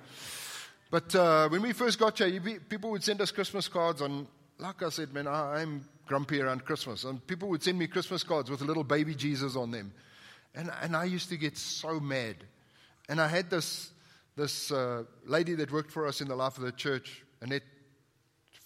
But 0.89 1.13
uh, 1.13 1.49
when 1.49 1.61
we 1.61 1.73
first 1.73 1.99
got 1.99 2.17
here, 2.17 2.39
people 2.69 2.91
would 2.91 3.03
send 3.03 3.19
us 3.19 3.29
Christmas 3.29 3.67
cards, 3.67 3.99
and 3.99 4.25
like 4.57 4.81
I 4.81 4.87
said, 4.87 5.13
man, 5.13 5.27
I, 5.27 5.63
I'm 5.63 5.83
grumpy 6.05 6.41
around 6.41 6.65
Christmas. 6.65 7.03
And 7.03 7.25
people 7.27 7.49
would 7.49 7.63
send 7.63 7.79
me 7.79 7.87
Christmas 7.87 8.23
cards 8.23 8.49
with 8.49 8.61
a 8.61 8.65
little 8.65 8.83
baby 8.83 9.15
Jesus 9.15 9.55
on 9.55 9.71
them. 9.71 9.93
And, 10.55 10.71
and 10.81 10.95
I 10.95 11.05
used 11.05 11.29
to 11.29 11.37
get 11.37 11.57
so 11.57 11.99
mad. 11.99 12.35
And 13.09 13.19
I 13.19 13.27
had 13.27 13.49
this, 13.49 13.91
this 14.35 14.71
uh, 14.71 15.03
lady 15.25 15.55
that 15.55 15.71
worked 15.71 15.91
for 15.91 16.07
us 16.07 16.21
in 16.21 16.27
the 16.27 16.35
life 16.35 16.57
of 16.57 16.63
the 16.63 16.71
church, 16.71 17.23
Annette 17.41 17.63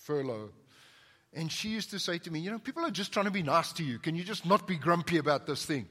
Furlow. 0.05 0.49
And 1.33 1.51
she 1.51 1.69
used 1.69 1.91
to 1.91 1.99
say 1.99 2.17
to 2.19 2.31
me, 2.31 2.39
You 2.39 2.51
know, 2.51 2.59
people 2.59 2.83
are 2.85 2.91
just 2.91 3.11
trying 3.11 3.25
to 3.25 3.31
be 3.31 3.43
nice 3.43 3.71
to 3.73 3.83
you. 3.83 3.99
Can 3.99 4.15
you 4.15 4.23
just 4.23 4.45
not 4.45 4.67
be 4.67 4.75
grumpy 4.75 5.17
about 5.17 5.45
this 5.45 5.65
thing? 5.65 5.87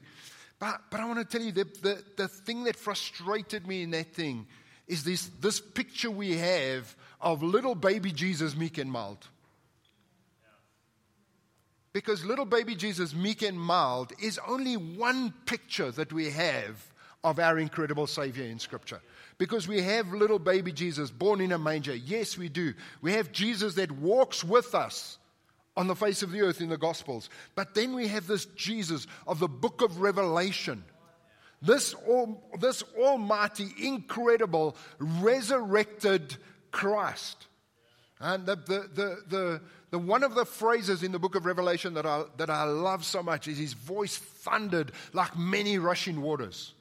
But, 0.59 0.81
but 0.89 0.99
I 0.99 1.05
want 1.05 1.19
to 1.19 1.37
tell 1.37 1.45
you, 1.45 1.51
the, 1.51 1.65
the, 1.81 2.03
the 2.17 2.27
thing 2.27 2.63
that 2.63 2.75
frustrated 2.75 3.67
me 3.67 3.83
in 3.83 3.91
that 3.91 4.13
thing 4.13 4.47
is 4.87 5.03
this, 5.03 5.29
this 5.39 5.59
picture 5.59 6.09
we 6.09 6.37
have 6.37 6.95
of 7.21 7.43
little 7.43 7.75
baby 7.75 8.11
Jesus, 8.11 8.55
meek 8.55 8.77
and 8.77 8.91
mild. 8.91 9.27
Because 11.97 12.23
little 12.23 12.45
baby 12.45 12.75
Jesus, 12.75 13.15
meek 13.15 13.41
and 13.41 13.59
mild, 13.59 14.13
is 14.21 14.39
only 14.47 14.77
one 14.77 15.33
picture 15.47 15.89
that 15.89 16.13
we 16.13 16.29
have 16.29 16.93
of 17.23 17.39
our 17.39 17.57
incredible 17.57 18.05
Savior 18.05 18.43
in 18.43 18.59
Scripture. 18.59 19.01
Because 19.39 19.67
we 19.67 19.81
have 19.81 20.13
little 20.13 20.37
baby 20.37 20.71
Jesus 20.71 21.09
born 21.09 21.41
in 21.41 21.53
a 21.53 21.57
manger. 21.57 21.95
Yes, 21.95 22.37
we 22.37 22.49
do. 22.49 22.75
We 23.01 23.13
have 23.13 23.31
Jesus 23.31 23.73
that 23.73 23.89
walks 23.89 24.43
with 24.43 24.75
us 24.75 25.17
on 25.75 25.87
the 25.87 25.95
face 25.95 26.21
of 26.21 26.31
the 26.31 26.41
earth 26.41 26.61
in 26.61 26.69
the 26.69 26.77
Gospels. 26.77 27.31
But 27.55 27.73
then 27.73 27.95
we 27.95 28.07
have 28.09 28.27
this 28.27 28.45
Jesus 28.45 29.07
of 29.25 29.39
the 29.39 29.47
book 29.47 29.81
of 29.81 29.99
Revelation. 29.99 30.83
This, 31.63 31.95
all, 32.07 32.43
this 32.59 32.83
almighty, 32.95 33.69
incredible, 33.81 34.77
resurrected 34.99 36.37
Christ. 36.69 37.47
And 38.19 38.45
the, 38.45 38.55
the, 38.55 38.89
the, 38.93 39.17
the, 39.29 39.61
the, 39.89 39.99
one 39.99 40.23
of 40.23 40.35
the 40.35 40.45
phrases 40.45 41.03
in 41.03 41.11
the 41.11 41.19
book 41.19 41.35
of 41.35 41.45
Revelation 41.45 41.93
that 41.93 42.05
I, 42.05 42.23
that 42.37 42.49
I 42.49 42.63
love 42.63 43.05
so 43.05 43.23
much 43.23 43.47
is 43.47 43.57
his 43.57 43.73
voice 43.73 44.17
thundered 44.17 44.91
like 45.13 45.37
many 45.37 45.77
rushing 45.77 46.21
waters. 46.21 46.73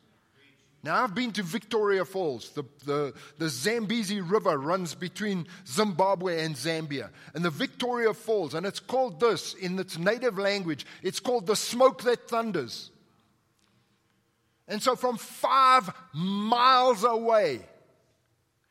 Now, 0.82 1.02
I've 1.02 1.14
been 1.14 1.32
to 1.32 1.42
Victoria 1.42 2.04
Falls. 2.04 2.50
The, 2.50 2.64
the, 2.84 3.14
the 3.38 3.48
Zambezi 3.48 4.20
River 4.20 4.56
runs 4.56 4.94
between 4.94 5.48
Zimbabwe 5.66 6.44
and 6.44 6.54
Zambia. 6.54 7.10
And 7.34 7.44
the 7.44 7.50
Victoria 7.50 8.14
Falls, 8.14 8.54
and 8.54 8.64
it's 8.64 8.78
called 8.78 9.18
this 9.18 9.54
in 9.54 9.78
its 9.78 9.98
native 9.98 10.38
language, 10.38 10.86
it's 11.02 11.18
called 11.18 11.46
the 11.46 11.56
smoke 11.56 12.02
that 12.02 12.28
thunders. 12.28 12.90
And 14.68 14.80
so, 14.82 14.94
from 14.94 15.16
five 15.16 15.90
miles 16.12 17.02
away, 17.02 17.60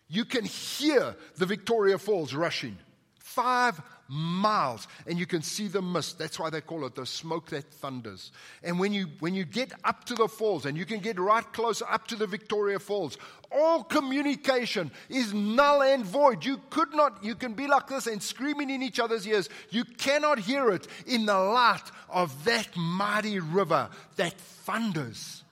you 0.08 0.24
can 0.24 0.46
hear 0.46 1.16
the 1.36 1.46
Victoria 1.46 1.98
Falls 1.98 2.34
rushing. 2.34 2.78
Five 3.20 3.82
miles 4.08 4.88
and 5.08 5.18
you 5.18 5.26
can 5.26 5.42
see 5.42 5.68
the 5.68 5.82
mist. 5.82 6.20
That's 6.20 6.40
why 6.40 6.50
they 6.50 6.62
call 6.62 6.86
it 6.86 6.96
the 6.96 7.06
smoke 7.06 7.50
that 7.50 7.66
thunders. 7.66 8.32
And 8.64 8.80
when 8.80 8.94
you, 8.94 9.08
when 9.20 9.34
you 9.34 9.46
get 9.46 9.72
up 9.84 10.04
to 10.06 10.16
the 10.16 10.28
falls 10.28 10.66
and 10.66 10.78
you 10.78 10.86
can 10.86 11.00
get 11.00 11.20
right 11.20 11.52
close 11.54 11.82
up 11.82 12.08
to 12.08 12.16
the 12.16 12.28
Victoria 12.28 12.80
Falls, 12.80 13.18
all 13.52 13.84
communication 13.84 14.92
is 15.10 15.34
null 15.34 15.82
and 15.82 16.06
void. 16.06 16.44
You 16.46 16.60
could 16.70 16.94
not, 16.94 17.24
you 17.24 17.36
can 17.36 17.54
be 17.54 17.68
like 17.68 17.88
this 17.88 18.08
and 18.08 18.22
screaming 18.22 18.70
in 18.70 18.84
each 18.84 19.00
other's 19.00 19.26
ears. 19.28 19.50
You 19.70 19.86
cannot 19.86 20.40
hear 20.40 20.72
it 20.72 20.88
in 21.08 21.26
the 21.26 21.38
light 21.38 21.90
of 22.10 22.46
that 22.46 22.76
mighty 22.76 23.40
river 23.40 23.90
that 24.18 24.34
thunders. 24.34 25.45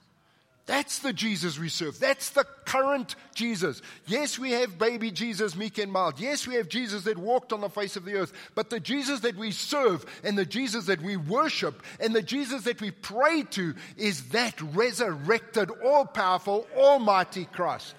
That's 0.66 1.00
the 1.00 1.12
Jesus 1.12 1.60
we 1.60 1.68
serve. 1.68 2.00
That's 2.00 2.30
the 2.30 2.46
current 2.66 3.18
Jesus. 3.36 3.82
Yes, 4.08 4.40
we 4.40 4.52
have 4.52 4.80
baby 4.80 5.12
Jesus, 5.12 5.58
meek 5.58 5.78
and 5.78 5.92
mild. 5.92 6.22
Yes, 6.22 6.48
we 6.48 6.56
have 6.56 6.70
Jesus 6.70 7.04
that 7.04 7.18
walked 7.18 7.52
on 7.52 7.60
the 7.60 7.70
face 7.70 7.98
of 7.98 8.06
the 8.06 8.16
earth. 8.16 8.32
But 8.56 8.70
the 8.70 8.80
Jesus 8.80 9.20
that 9.22 9.36
we 9.36 9.52
serve 9.52 10.06
and 10.24 10.38
the 10.38 10.46
Jesus 10.46 10.86
that 10.86 11.02
we 11.02 11.18
worship 11.18 11.84
and 12.00 12.16
the 12.16 12.22
Jesus 12.22 12.64
that 12.64 12.80
we 12.80 12.92
pray 12.92 13.44
to 13.52 13.76
is 13.98 14.30
that 14.30 14.62
resurrected, 14.62 15.70
all 15.84 16.06
powerful, 16.06 16.66
almighty 16.78 17.44
Christ. 17.44 17.96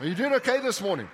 Are 0.00 0.06
you 0.06 0.14
doing 0.14 0.34
okay 0.34 0.60
this 0.60 0.82
morning? 0.82 1.08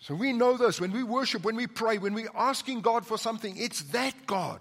So 0.00 0.14
we 0.14 0.34
know 0.34 0.58
this. 0.58 0.78
When 0.78 0.92
we 0.92 1.02
worship, 1.02 1.44
when 1.44 1.56
we 1.56 1.66
pray, 1.66 1.96
when 1.96 2.12
we're 2.12 2.28
asking 2.34 2.82
God 2.82 3.06
for 3.06 3.16
something, 3.16 3.56
it's 3.56 3.80
that 3.84 4.26
God. 4.26 4.60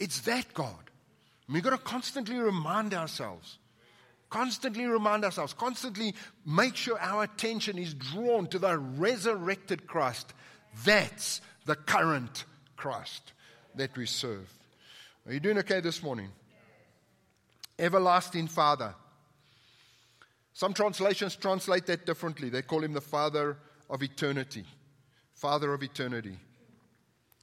It's 0.00 0.22
that 0.22 0.52
God. 0.54 0.89
We've 1.52 1.62
got 1.62 1.70
to 1.70 1.78
constantly 1.78 2.36
remind 2.36 2.94
ourselves, 2.94 3.58
constantly 4.28 4.86
remind 4.86 5.24
ourselves, 5.24 5.52
constantly 5.52 6.14
make 6.46 6.76
sure 6.76 6.98
our 7.00 7.24
attention 7.24 7.76
is 7.76 7.92
drawn 7.94 8.46
to 8.48 8.58
the 8.58 8.78
resurrected 8.78 9.86
Christ. 9.86 10.32
That's 10.84 11.40
the 11.66 11.74
current 11.74 12.44
Christ 12.76 13.32
that 13.74 13.96
we 13.96 14.06
serve. 14.06 14.48
Are 15.26 15.32
you 15.32 15.40
doing 15.40 15.58
okay 15.58 15.80
this 15.80 16.02
morning? 16.02 16.28
Everlasting 17.78 18.46
Father. 18.46 18.94
Some 20.52 20.72
translations 20.72 21.36
translate 21.36 21.86
that 21.86 22.06
differently. 22.06 22.48
They 22.48 22.62
call 22.62 22.84
him 22.84 22.92
the 22.92 23.00
Father 23.00 23.56
of 23.88 24.02
eternity. 24.02 24.64
Father 25.34 25.72
of 25.72 25.82
eternity. 25.82 26.36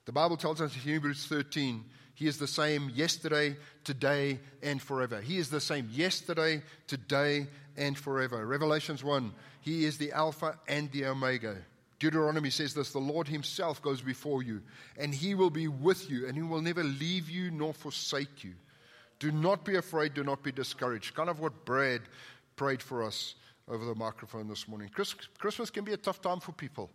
The 0.06 0.12
Bible 0.12 0.38
tells 0.38 0.62
us 0.62 0.74
in 0.74 0.82
Hebrews 0.82 1.26
13 1.26 1.84
he 2.18 2.26
is 2.26 2.40
the 2.40 2.48
same 2.48 2.90
yesterday, 2.96 3.56
today, 3.84 4.40
and 4.64 4.82
forever. 4.82 5.22
He 5.22 5.38
is 5.38 5.52
the 5.52 5.62
same 5.62 5.88
yesterday, 5.92 6.64
today, 6.88 7.46
and 7.78 7.96
forever. 7.96 8.44
Revelations 8.44 9.04
1 9.04 9.32
He 9.62 9.86
is 9.86 10.00
the 10.00 10.12
Alpha 10.14 10.58
and 10.68 10.92
the 10.92 11.06
Omega. 11.06 11.58
Deuteronomy 12.00 12.50
says 12.50 12.74
this 12.74 12.92
the 12.92 12.98
Lord 12.98 13.28
Himself 13.28 13.84
goes 13.84 14.02
before 14.02 14.42
you, 14.42 14.64
and 14.98 15.14
He 15.14 15.36
will 15.36 15.52
be 15.52 15.68
with 15.68 16.10
you, 16.10 16.26
and 16.26 16.36
He 16.36 16.42
will 16.42 16.60
never 16.60 16.84
leave 16.84 17.30
you 17.30 17.52
nor 17.52 17.72
forsake 17.72 18.44
you. 18.44 18.56
Do 19.20 19.32
not 19.32 19.64
be 19.64 19.76
afraid, 19.76 20.16
do 20.16 20.24
not 20.24 20.42
be 20.42 20.52
discouraged. 20.52 21.14
Kind 21.14 21.30
of 21.30 21.40
what 21.40 21.66
Brad 21.66 22.02
prayed 22.56 22.82
for 22.82 23.04
us 23.04 23.36
over 23.68 23.86
the 23.86 23.94
microphone 23.94 24.48
this 24.48 24.68
morning. 24.68 24.90
Christmas 24.90 25.70
can 25.70 25.84
be 25.84 25.94
a 25.94 25.98
tough 25.98 26.20
time 26.20 26.40
for 26.40 26.52
people. 26.52 26.90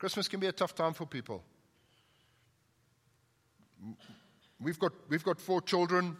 Christmas 0.00 0.26
can 0.26 0.40
be 0.40 0.48
a 0.48 0.52
tough 0.52 0.74
time 0.74 0.94
for 0.94 1.06
people. 1.06 1.44
We've 4.60 4.78
got, 4.78 4.92
we've 5.08 5.24
got 5.24 5.40
four 5.40 5.60
children, 5.60 6.16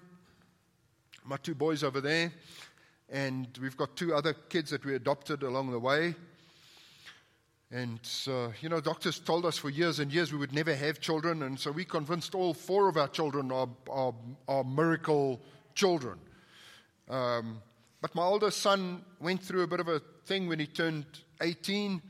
my 1.24 1.36
two 1.36 1.54
boys 1.54 1.84
over 1.84 2.00
there, 2.00 2.32
and 3.08 3.46
we've 3.60 3.76
got 3.76 3.96
two 3.96 4.14
other 4.14 4.34
kids 4.34 4.70
that 4.70 4.84
we 4.84 4.94
adopted 4.94 5.42
along 5.42 5.70
the 5.70 5.78
way. 5.78 6.14
And, 7.70 8.00
uh, 8.26 8.48
you 8.60 8.68
know, 8.68 8.80
doctors 8.80 9.18
told 9.18 9.46
us 9.46 9.58
for 9.58 9.70
years 9.70 9.98
and 9.98 10.12
years 10.12 10.32
we 10.32 10.38
would 10.38 10.52
never 10.52 10.74
have 10.74 11.00
children, 11.00 11.44
and 11.44 11.58
so 11.58 11.70
we 11.70 11.84
convinced 11.84 12.34
all 12.34 12.52
four 12.52 12.88
of 12.88 12.96
our 12.96 13.08
children 13.08 13.52
are, 13.52 13.68
are, 13.88 14.14
are 14.48 14.64
miracle 14.64 15.40
children. 15.74 16.18
Um, 17.08 17.62
but 18.00 18.14
my 18.14 18.24
oldest 18.24 18.60
son 18.60 19.04
went 19.20 19.42
through 19.42 19.62
a 19.62 19.66
bit 19.68 19.80
of 19.80 19.88
a 19.88 20.02
thing 20.26 20.48
when 20.48 20.58
he 20.58 20.66
turned 20.66 21.06
18 21.40 22.02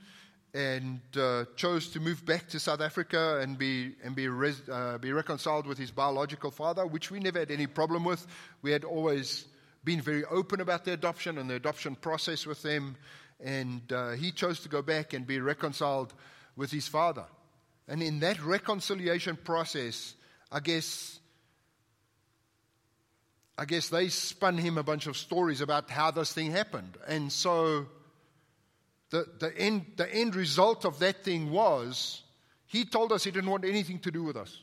and 0.54 1.00
uh, 1.16 1.44
chose 1.56 1.88
to 1.90 2.00
move 2.00 2.24
back 2.26 2.48
to 2.48 2.60
South 2.60 2.80
Africa 2.80 3.40
and 3.40 3.56
be, 3.56 3.94
and 4.04 4.14
be, 4.14 4.28
res, 4.28 4.60
uh, 4.70 4.98
be 4.98 5.12
reconciled 5.12 5.66
with 5.66 5.78
his 5.78 5.90
biological 5.90 6.50
father, 6.50 6.86
which 6.86 7.10
we 7.10 7.20
never 7.20 7.38
had 7.38 7.50
any 7.50 7.66
problem 7.66 8.04
with. 8.04 8.26
We 8.60 8.70
had 8.70 8.84
always 8.84 9.46
been 9.82 10.02
very 10.02 10.24
open 10.26 10.60
about 10.60 10.84
the 10.84 10.92
adoption 10.92 11.38
and 11.38 11.48
the 11.48 11.54
adoption 11.54 11.94
process 11.96 12.46
with 12.46 12.62
them. 12.62 12.96
And 13.40 13.90
uh, 13.92 14.10
he 14.10 14.30
chose 14.30 14.60
to 14.60 14.68
go 14.68 14.82
back 14.82 15.14
and 15.14 15.26
be 15.26 15.40
reconciled 15.40 16.12
with 16.54 16.70
his 16.70 16.86
father. 16.86 17.24
And 17.88 18.02
in 18.02 18.20
that 18.20 18.42
reconciliation 18.44 19.36
process, 19.36 20.14
I 20.50 20.60
guess, 20.60 21.18
I 23.56 23.64
guess 23.64 23.88
they 23.88 24.08
spun 24.08 24.58
him 24.58 24.76
a 24.76 24.82
bunch 24.82 25.06
of 25.06 25.16
stories 25.16 25.62
about 25.62 25.90
how 25.90 26.10
this 26.10 26.32
thing 26.32 26.50
happened. 26.52 26.96
And 27.08 27.32
so 27.32 27.86
the, 29.12 29.26
the, 29.38 29.56
end, 29.58 29.84
the 29.96 30.12
end 30.12 30.34
result 30.34 30.86
of 30.86 30.98
that 31.00 31.22
thing 31.22 31.50
was 31.50 32.22
he 32.66 32.86
told 32.86 33.12
us 33.12 33.22
he 33.22 33.30
didn't 33.30 33.50
want 33.50 33.66
anything 33.66 33.98
to 34.00 34.10
do 34.10 34.22
with 34.22 34.36
us. 34.36 34.58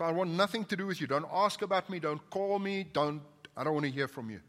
I 0.00 0.10
want 0.10 0.30
nothing 0.30 0.64
to 0.66 0.76
do 0.76 0.86
with 0.86 1.00
you. 1.00 1.06
Don't 1.06 1.26
ask 1.32 1.62
about 1.62 1.88
me. 1.88 2.00
Don't 2.00 2.28
call 2.28 2.58
me. 2.58 2.84
Don't, 2.92 3.22
I 3.56 3.62
don't 3.62 3.74
want 3.74 3.86
to 3.86 3.92
hear 3.92 4.08
from 4.08 4.28
you. 4.28 4.40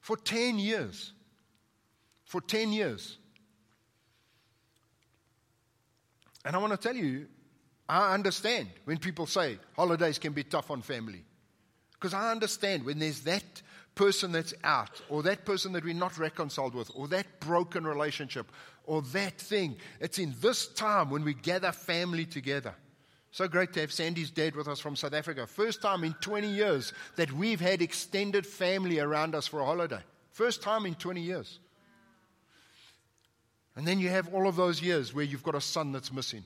For 0.00 0.18
10 0.18 0.58
years. 0.58 1.12
For 2.26 2.42
10 2.42 2.72
years. 2.72 3.16
And 6.44 6.54
I 6.54 6.58
want 6.58 6.72
to 6.72 6.76
tell 6.76 6.94
you, 6.94 7.26
I 7.88 8.12
understand 8.12 8.68
when 8.84 8.98
people 8.98 9.26
say 9.26 9.58
holidays 9.74 10.18
can 10.18 10.34
be 10.34 10.44
tough 10.44 10.70
on 10.70 10.82
family. 10.82 11.24
Because 11.94 12.12
I 12.12 12.30
understand 12.30 12.84
when 12.84 12.98
there's 12.98 13.20
that 13.20 13.62
person 13.98 14.30
that's 14.30 14.54
out, 14.62 15.02
or 15.08 15.24
that 15.24 15.44
person 15.44 15.72
that 15.72 15.84
we're 15.84 15.92
not 15.92 16.16
reconciled 16.18 16.72
with, 16.72 16.88
or 16.94 17.08
that 17.08 17.26
broken 17.40 17.84
relationship, 17.84 18.46
or 18.84 19.02
that 19.02 19.36
thing. 19.38 19.76
It's 20.00 20.20
in 20.20 20.34
this 20.40 20.68
time 20.68 21.10
when 21.10 21.24
we 21.24 21.34
gather 21.34 21.72
family 21.72 22.24
together. 22.24 22.74
So 23.32 23.48
great 23.48 23.72
to 23.72 23.80
have 23.80 23.92
Sandy's 23.92 24.30
dad 24.30 24.54
with 24.54 24.68
us 24.68 24.78
from 24.78 24.94
South 24.94 25.14
Africa. 25.14 25.48
First 25.48 25.82
time 25.82 26.04
in 26.04 26.14
20 26.20 26.48
years 26.48 26.92
that 27.16 27.32
we've 27.32 27.60
had 27.60 27.82
extended 27.82 28.46
family 28.46 29.00
around 29.00 29.34
us 29.34 29.48
for 29.48 29.60
a 29.60 29.64
holiday. 29.64 30.00
First 30.30 30.62
time 30.62 30.86
in 30.86 30.94
20 30.94 31.20
years. 31.20 31.58
And 33.74 33.86
then 33.86 33.98
you 33.98 34.10
have 34.10 34.32
all 34.32 34.46
of 34.46 34.54
those 34.54 34.80
years 34.80 35.12
where 35.12 35.24
you've 35.24 35.42
got 35.42 35.56
a 35.56 35.60
son 35.60 35.90
that's 35.90 36.12
missing. 36.12 36.44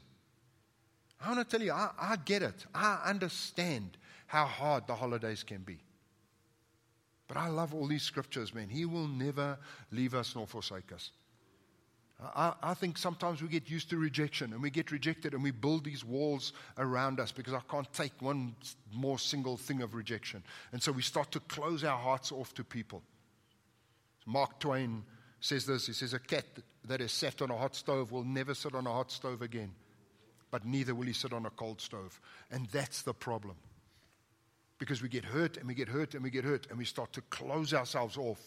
I 1.22 1.32
want 1.32 1.48
to 1.48 1.56
tell 1.56 1.64
you, 1.64 1.72
I, 1.72 1.90
I 2.00 2.16
get 2.16 2.42
it. 2.42 2.64
I 2.74 3.02
understand 3.04 3.98
how 4.26 4.46
hard 4.46 4.86
the 4.86 4.94
holidays 4.94 5.42
can 5.42 5.58
be. 5.58 5.80
But 7.32 7.40
I 7.40 7.48
love 7.48 7.72
all 7.72 7.86
these 7.86 8.02
scriptures, 8.02 8.52
man. 8.52 8.68
He 8.68 8.84
will 8.84 9.08
never 9.08 9.56
leave 9.90 10.12
us 10.12 10.36
nor 10.36 10.46
forsake 10.46 10.92
us. 10.92 11.12
I, 12.20 12.52
I, 12.62 12.74
think 12.74 12.98
sometimes 12.98 13.40
we 13.40 13.48
get 13.48 13.70
used 13.70 13.88
to 13.88 13.96
rejection 13.96 14.52
and 14.52 14.60
we 14.60 14.68
get 14.68 14.90
rejected 14.90 15.32
and 15.32 15.42
we 15.42 15.50
build 15.50 15.82
these 15.82 16.04
walls 16.04 16.52
around 16.76 17.20
us 17.20 17.32
because 17.32 17.54
I 17.54 17.60
can't 17.70 17.90
take 17.94 18.12
one 18.20 18.54
more 18.92 19.18
single 19.18 19.56
thing 19.56 19.80
of 19.80 19.94
rejection. 19.94 20.42
And 20.72 20.82
so 20.82 20.92
we 20.92 21.00
start 21.00 21.32
to 21.32 21.40
close 21.40 21.84
our 21.84 21.96
hearts 21.96 22.32
off 22.32 22.52
to 22.52 22.64
people. 22.64 23.02
Mark 24.26 24.60
Twain 24.60 25.02
says 25.40 25.64
this 25.64 25.86
he 25.86 25.94
says, 25.94 26.12
A 26.12 26.18
cat 26.18 26.44
that 26.84 27.00
is 27.00 27.12
sat 27.12 27.40
on 27.40 27.50
a 27.50 27.56
hot 27.56 27.74
stove 27.74 28.12
will 28.12 28.24
never 28.24 28.52
sit 28.52 28.74
on 28.74 28.86
a 28.86 28.92
hot 28.92 29.10
stove 29.10 29.40
again, 29.40 29.72
but 30.50 30.66
neither 30.66 30.94
will 30.94 31.06
he 31.06 31.14
sit 31.14 31.32
on 31.32 31.46
a 31.46 31.50
cold 31.50 31.80
stove. 31.80 32.20
And 32.50 32.66
that's 32.66 33.00
the 33.00 33.14
problem. 33.14 33.56
Because 34.82 35.00
we 35.00 35.08
get 35.08 35.24
hurt 35.24 35.58
and 35.58 35.68
we 35.68 35.74
get 35.74 35.86
hurt 35.86 36.14
and 36.14 36.24
we 36.24 36.30
get 36.30 36.44
hurt 36.44 36.66
and 36.68 36.76
we 36.76 36.84
start 36.84 37.12
to 37.12 37.20
close 37.30 37.72
ourselves 37.72 38.16
off. 38.16 38.40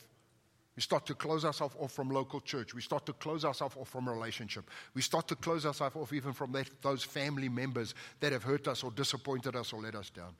We 0.75 0.82
start 0.82 1.06
to 1.06 1.15
close 1.15 1.46
ourselves 1.46 1.74
off 1.80 1.94
from 1.94 2.10
local 2.10 2.42
church. 2.42 2.74
We 2.74 2.82
start 2.82 3.06
to 3.06 3.13
close 3.13 3.46
ourselves 3.46 3.77
off 3.77 3.88
from 3.88 4.10
relationship. 4.10 4.70
We 4.94 5.01
start 5.01 5.30
to 5.30 5.38
close 5.38 5.65
ourselves 5.65 5.96
off 5.96 6.12
even 6.12 6.34
from 6.34 6.51
that, 6.51 6.70
those 6.82 7.06
family 7.06 7.48
members 7.48 7.96
that 8.20 8.34
have 8.34 8.44
hurt 8.44 8.68
us 8.68 8.84
or 8.84 8.92
disappointed 8.92 9.56
us 9.56 9.72
or 9.72 9.82
let 9.82 9.96
us 9.96 10.10
down. 10.10 10.36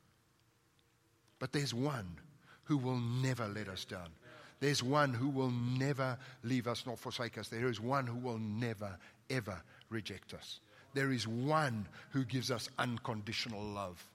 But 1.40 1.54
there's 1.54 1.74
one 1.74 2.18
who 2.66 2.76
will 2.76 3.00
never 3.00 3.48
let 3.48 3.70
us 3.70 3.86
down. 3.86 4.10
There's 4.60 4.84
one 4.84 5.14
who 5.14 5.30
will 5.30 5.52
never 5.52 6.18
leave 6.44 6.68
us 6.68 6.84
nor 6.86 6.98
forsake 6.98 7.38
us. 7.38 7.48
There 7.48 7.70
is 7.70 7.80
one 7.80 8.06
who 8.06 8.18
will 8.18 8.40
never, 8.40 8.98
ever 9.30 9.62
reject 9.90 10.34
us. 10.34 10.60
There 10.94 11.14
is 11.14 11.26
one 11.26 11.88
who 12.10 12.26
gives 12.26 12.52
us 12.52 12.68
unconditional 12.78 13.64
love. 13.64 14.06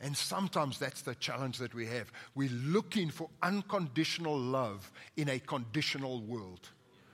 And 0.00 0.16
sometimes 0.16 0.78
that's 0.78 1.02
the 1.02 1.14
challenge 1.14 1.58
that 1.58 1.74
we 1.74 1.86
have. 1.86 2.10
We're 2.34 2.50
looking 2.50 3.10
for 3.10 3.28
unconditional 3.42 4.38
love 4.38 4.90
in 5.16 5.28
a 5.28 5.38
conditional 5.38 6.22
world. 6.22 6.70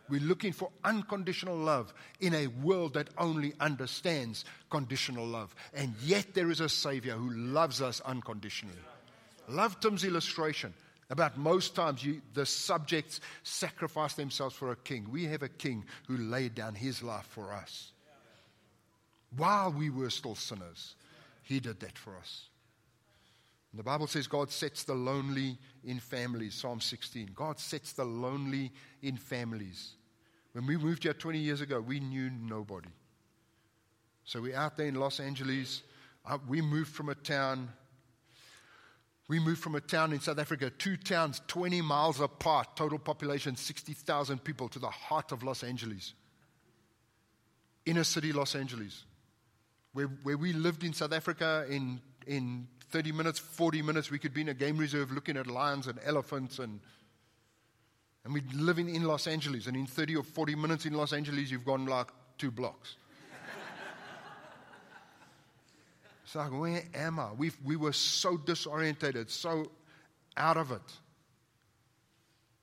We're 0.09 0.21
looking 0.21 0.52
for 0.52 0.71
unconditional 0.85 1.57
love 1.57 1.93
in 2.21 2.33
a 2.33 2.47
world 2.47 2.95
that 2.95 3.09
only 3.19 3.55
understands 3.59 4.45
conditional 4.71 5.26
love. 5.26 5.55
And 5.75 5.95
yet 6.02 6.35
there 6.35 6.50
is 6.50 6.61
a 6.61 6.69
Savior 6.69 7.14
who 7.14 7.31
loves 7.31 7.83
us 7.83 8.00
unconditionally. 8.02 8.78
Love 9.49 9.81
Tim's 9.81 10.05
illustration 10.05 10.73
about 11.11 11.38
most 11.38 11.75
times 11.75 12.05
you, 12.05 12.21
the 12.35 12.47
subjects 12.47 13.21
sacrifice 13.43 14.14
themselves 14.14 14.55
for 14.55 14.71
a 14.71 14.76
king. 14.76 15.09
We 15.11 15.25
have 15.25 15.43
a 15.43 15.49
king 15.49 15.85
who 16.07 16.16
laid 16.16 16.55
down 16.55 16.75
his 16.75 17.02
life 17.02 17.26
for 17.26 17.52
us. 17.52 17.93
While 19.37 19.73
we 19.73 19.90
were 19.90 20.11
still 20.11 20.35
sinners, 20.35 20.95
he 21.43 21.61
did 21.61 21.81
that 21.81 21.99
for 21.99 22.16
us. 22.16 22.49
The 23.76 23.82
Bible 23.82 24.06
says 24.06 24.26
God 24.26 24.50
sets 24.50 24.84
the 24.84 24.94
lonely 24.94 25.58
in 25.84 26.00
families, 26.00 26.54
Psalm 26.54 26.80
16. 26.80 27.30
God 27.34 27.58
sets 27.58 27.92
the 27.92 28.04
lonely 28.04 28.72
in 29.02 29.16
families. 29.16 29.94
When 30.52 30.66
we 30.66 30.76
moved 30.76 31.02
here 31.02 31.12
20 31.12 31.38
years 31.38 31.60
ago, 31.60 31.80
we 31.80 32.00
knew 32.00 32.30
nobody. 32.30 32.88
So 34.24 34.40
we're 34.40 34.56
out 34.56 34.76
there 34.76 34.86
in 34.86 34.94
Los 34.94 35.20
Angeles. 35.20 35.82
Uh, 36.24 36.38
we 36.48 36.60
moved 36.60 36.94
from 36.94 37.10
a 37.10 37.14
town 37.14 37.68
we 39.28 39.40
moved 39.40 39.60
from 39.60 39.74
a 39.74 39.80
town 39.80 40.12
in 40.12 40.20
South 40.20 40.38
Africa, 40.38 40.70
two 40.70 40.96
towns 40.96 41.42
20 41.48 41.82
miles 41.82 42.20
apart, 42.20 42.76
total 42.76 42.98
population 42.98 43.56
60,000 43.56 44.42
people, 44.44 44.68
to 44.68 44.78
the 44.78 44.88
heart 44.88 45.32
of 45.32 45.42
Los 45.42 45.64
Angeles. 45.64 46.14
Inner 47.86 48.04
city 48.04 48.32
Los 48.32 48.54
Angeles. 48.54 49.04
Where, 49.92 50.06
where 50.22 50.36
we 50.36 50.52
lived 50.52 50.84
in 50.84 50.92
South 50.92 51.12
Africa 51.12 51.66
in, 51.68 52.00
in 52.26 52.68
30 52.90 53.12
minutes, 53.12 53.38
40 53.38 53.83
minutes, 53.83 54.11
we 54.11 54.18
could 54.18 54.33
be 54.35 54.42
in 54.42 54.49
a 54.49 54.55
game 54.55 54.79
reserve 54.79 55.11
looking 55.11 55.37
at 55.37 55.46
lions 55.46 55.87
and 55.87 55.99
elephants 56.05 56.59
and 56.59 56.81
and 58.27 58.35
we're 58.35 58.42
living 58.57 58.92
in 58.92 59.05
Los 59.05 59.29
Angeles, 59.29 59.68
and 59.68 59.77
in 59.77 59.87
30 59.87 60.16
or 60.16 60.25
40 60.25 60.57
minutes 60.57 60.85
in 60.85 60.94
Los 60.94 61.12
Angeles, 61.12 61.49
you've 61.49 61.64
gone 61.64 61.87
like 61.87 62.09
two 62.38 62.51
blocks. 62.51 62.96
It's 66.25 66.35
like, 66.35 66.51
where 66.51 66.83
am 66.92 67.20
I? 67.20 67.31
we 67.35 67.53
we 67.64 67.77
were 67.77 67.92
so 67.92 68.37
disorientated, 68.37 69.31
so 69.31 69.70
out 70.37 70.57
of 70.57 70.72
it. 70.72 70.83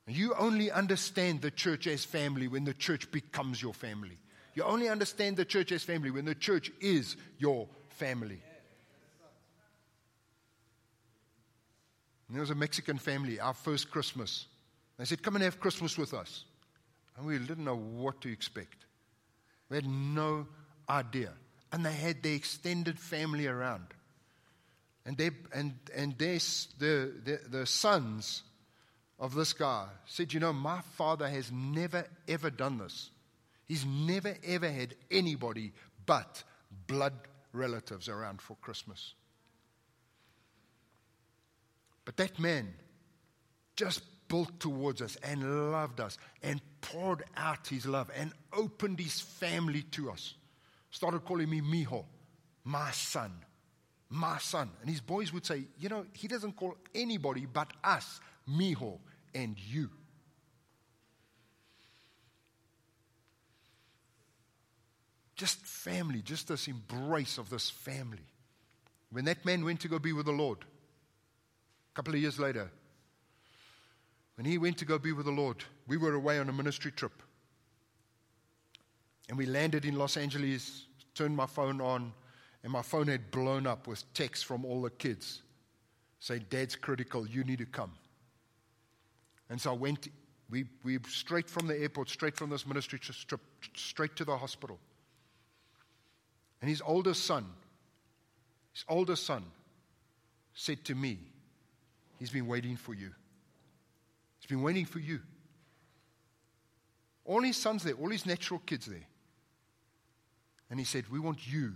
You 0.05 0.35
only 0.37 0.69
understand 0.69 1.41
the 1.41 1.49
church 1.49 1.87
as 1.87 2.03
family 2.03 2.49
when 2.49 2.65
the 2.65 2.73
church 2.73 3.09
becomes 3.09 3.61
your 3.61 3.73
family. 3.73 4.17
You 4.55 4.63
only 4.63 4.89
understand 4.89 5.37
the 5.37 5.45
church 5.45 5.71
as 5.71 5.81
family 5.81 6.11
when 6.11 6.25
the 6.25 6.35
church 6.35 6.73
is 6.81 7.15
your 7.37 7.69
family. 7.87 8.41
And 12.27 12.35
there 12.35 12.41
was 12.41 12.49
a 12.49 12.55
Mexican 12.55 12.97
family, 12.97 13.39
our 13.39 13.53
first 13.53 13.91
Christmas. 13.91 14.47
They 14.97 15.05
said, 15.05 15.21
Come 15.21 15.35
and 15.35 15.43
have 15.43 15.59
Christmas 15.59 15.97
with 15.97 16.13
us. 16.13 16.45
And 17.17 17.25
we 17.25 17.37
didn't 17.37 17.65
know 17.65 17.77
what 17.77 18.21
to 18.21 18.31
expect. 18.31 18.85
We 19.69 19.77
had 19.77 19.85
no 19.85 20.47
idea 20.89 21.33
and 21.73 21.83
they 21.83 21.91
had 21.91 22.21
their 22.21 22.35
extended 22.35 22.99
family 22.99 23.47
around. 23.47 23.87
And, 25.05 25.17
they, 25.17 25.31
and, 25.53 25.73
and 25.93 26.17
they, 26.17 26.37
the, 26.77 27.11
the, 27.25 27.39
the 27.49 27.65
sons 27.65 28.43
of 29.19 29.33
this 29.33 29.51
guy 29.53 29.87
said, 30.05 30.31
You 30.31 30.39
know, 30.39 30.53
my 30.53 30.81
father 30.93 31.27
has 31.27 31.51
never, 31.51 32.05
ever 32.27 32.51
done 32.51 32.77
this. 32.77 33.09
He's 33.65 33.85
never, 33.85 34.37
ever 34.45 34.69
had 34.69 34.93
anybody 35.09 35.73
but 36.05 36.43
blood 36.87 37.13
relatives 37.53 38.07
around 38.07 38.39
for 38.39 38.55
Christmas. 38.57 39.15
But 42.05 42.17
that 42.17 42.39
man 42.39 42.73
just 43.75 44.01
built 44.27 44.59
towards 44.59 45.01
us 45.01 45.15
and 45.23 45.71
loved 45.71 45.99
us 45.99 46.17
and 46.41 46.61
poured 46.81 47.23
out 47.37 47.67
his 47.67 47.85
love 47.85 48.09
and 48.15 48.31
opened 48.51 48.99
his 48.99 49.19
family 49.19 49.83
to 49.91 50.11
us 50.11 50.35
started 50.93 51.25
calling 51.25 51.49
me 51.49 51.59
Mijo, 51.59 52.05
my 52.63 52.91
son, 52.91 53.31
my 54.09 54.37
son. 54.37 54.69
And 54.79 54.89
his 54.89 55.01
boys 55.01 55.33
would 55.33 55.45
say, 55.45 55.63
You 55.79 55.89
know, 55.89 56.05
he 56.13 56.27
doesn't 56.27 56.55
call 56.55 56.77
anybody 56.93 57.47
but 57.51 57.73
us, 57.83 58.21
Mijo, 58.47 58.99
and 59.33 59.57
you. 59.59 59.89
Just 65.35 65.57
family, 65.65 66.21
just 66.21 66.47
this 66.47 66.67
embrace 66.67 67.39
of 67.39 67.49
this 67.49 67.71
family. 67.71 68.27
When 69.11 69.25
that 69.25 69.43
man 69.45 69.65
went 69.65 69.79
to 69.81 69.87
go 69.87 69.97
be 69.97 70.13
with 70.13 70.27
the 70.27 70.31
Lord, 70.31 70.59
a 71.93 71.95
couple 71.95 72.15
of 72.15 72.19
years 72.19 72.39
later, 72.39 72.71
when 74.35 74.45
he 74.45 74.57
went 74.57 74.79
to 74.79 74.85
go 74.85 74.97
be 74.97 75.11
with 75.11 75.27
the 75.27 75.31
Lord, 75.31 75.63
we 75.87 75.95
were 75.95 76.15
away 76.15 76.39
on 76.39 76.49
a 76.49 76.53
ministry 76.53 76.91
trip. 76.91 77.21
And 79.29 79.37
we 79.37 79.45
landed 79.45 79.85
in 79.85 79.95
Los 79.95 80.17
Angeles, 80.17 80.85
turned 81.13 81.37
my 81.37 81.45
phone 81.45 81.79
on, 81.81 82.11
and 82.63 82.71
my 82.71 82.81
phone 82.81 83.07
had 83.07 83.29
blown 83.29 83.67
up 83.67 83.85
with 83.85 84.11
texts 84.15 84.43
from 84.43 84.65
all 84.65 84.81
the 84.81 84.89
kids 84.89 85.43
saying, 86.19 86.45
Dad's 86.49 86.75
critical, 86.75 87.27
you 87.27 87.43
need 87.43 87.59
to 87.59 87.65
come. 87.65 87.91
And 89.49 89.61
so 89.61 89.71
I 89.71 89.75
went, 89.75 90.07
we, 90.49 90.65
we 90.83 90.97
straight 91.07 91.47
from 91.47 91.67
the 91.67 91.77
airport, 91.77 92.09
straight 92.09 92.35
from 92.35 92.49
this 92.49 92.65
ministry 92.65 92.97
trip, 92.97 93.41
straight 93.75 94.15
to 94.15 94.25
the 94.25 94.35
hospital. 94.35 94.79
And 96.61 96.69
his 96.69 96.81
oldest 96.83 97.25
son, 97.25 97.45
his 98.71 98.85
oldest 98.87 99.25
son, 99.25 99.43
said 100.53 100.83
to 100.85 100.95
me, 100.95 101.19
He's 102.23 102.29
been 102.29 102.47
waiting 102.47 102.77
for 102.77 102.93
you. 102.93 103.11
He's 104.39 104.47
been 104.47 104.61
waiting 104.61 104.85
for 104.85 104.99
you. 104.99 105.19
All 107.25 107.41
his 107.41 107.57
sons 107.57 107.83
there, 107.83 107.95
all 107.95 108.07
his 108.07 108.25
natural 108.25 108.61
kids 108.65 108.85
there. 108.85 109.05
And 110.69 110.79
he 110.79 110.85
said, 110.85 111.09
We 111.09 111.19
want 111.19 111.45
you 111.45 111.73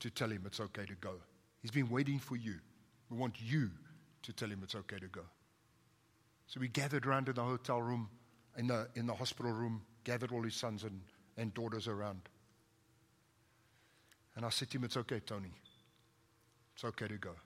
to 0.00 0.10
tell 0.10 0.28
him 0.28 0.42
it's 0.44 0.60
okay 0.60 0.84
to 0.84 0.94
go. 0.96 1.14
He's 1.62 1.70
been 1.70 1.88
waiting 1.88 2.18
for 2.18 2.36
you. 2.36 2.56
We 3.08 3.16
want 3.16 3.36
you 3.40 3.70
to 4.24 4.32
tell 4.34 4.50
him 4.50 4.60
it's 4.62 4.74
okay 4.74 4.98
to 4.98 5.08
go. 5.08 5.22
So 6.48 6.60
we 6.60 6.68
gathered 6.68 7.06
around 7.06 7.30
in 7.30 7.34
the 7.36 7.42
hotel 7.42 7.80
room, 7.80 8.10
in 8.58 8.66
the, 8.66 8.88
in 8.94 9.06
the 9.06 9.14
hospital 9.14 9.52
room, 9.52 9.80
gathered 10.04 10.32
all 10.32 10.42
his 10.42 10.54
sons 10.54 10.84
and, 10.84 11.00
and 11.38 11.54
daughters 11.54 11.88
around. 11.88 12.20
And 14.36 14.44
I 14.44 14.50
said 14.50 14.68
to 14.72 14.76
him, 14.76 14.84
It's 14.84 14.98
okay, 14.98 15.20
Tony. 15.20 15.54
It's 16.74 16.84
okay 16.84 17.08
to 17.08 17.16
go. 17.16 17.36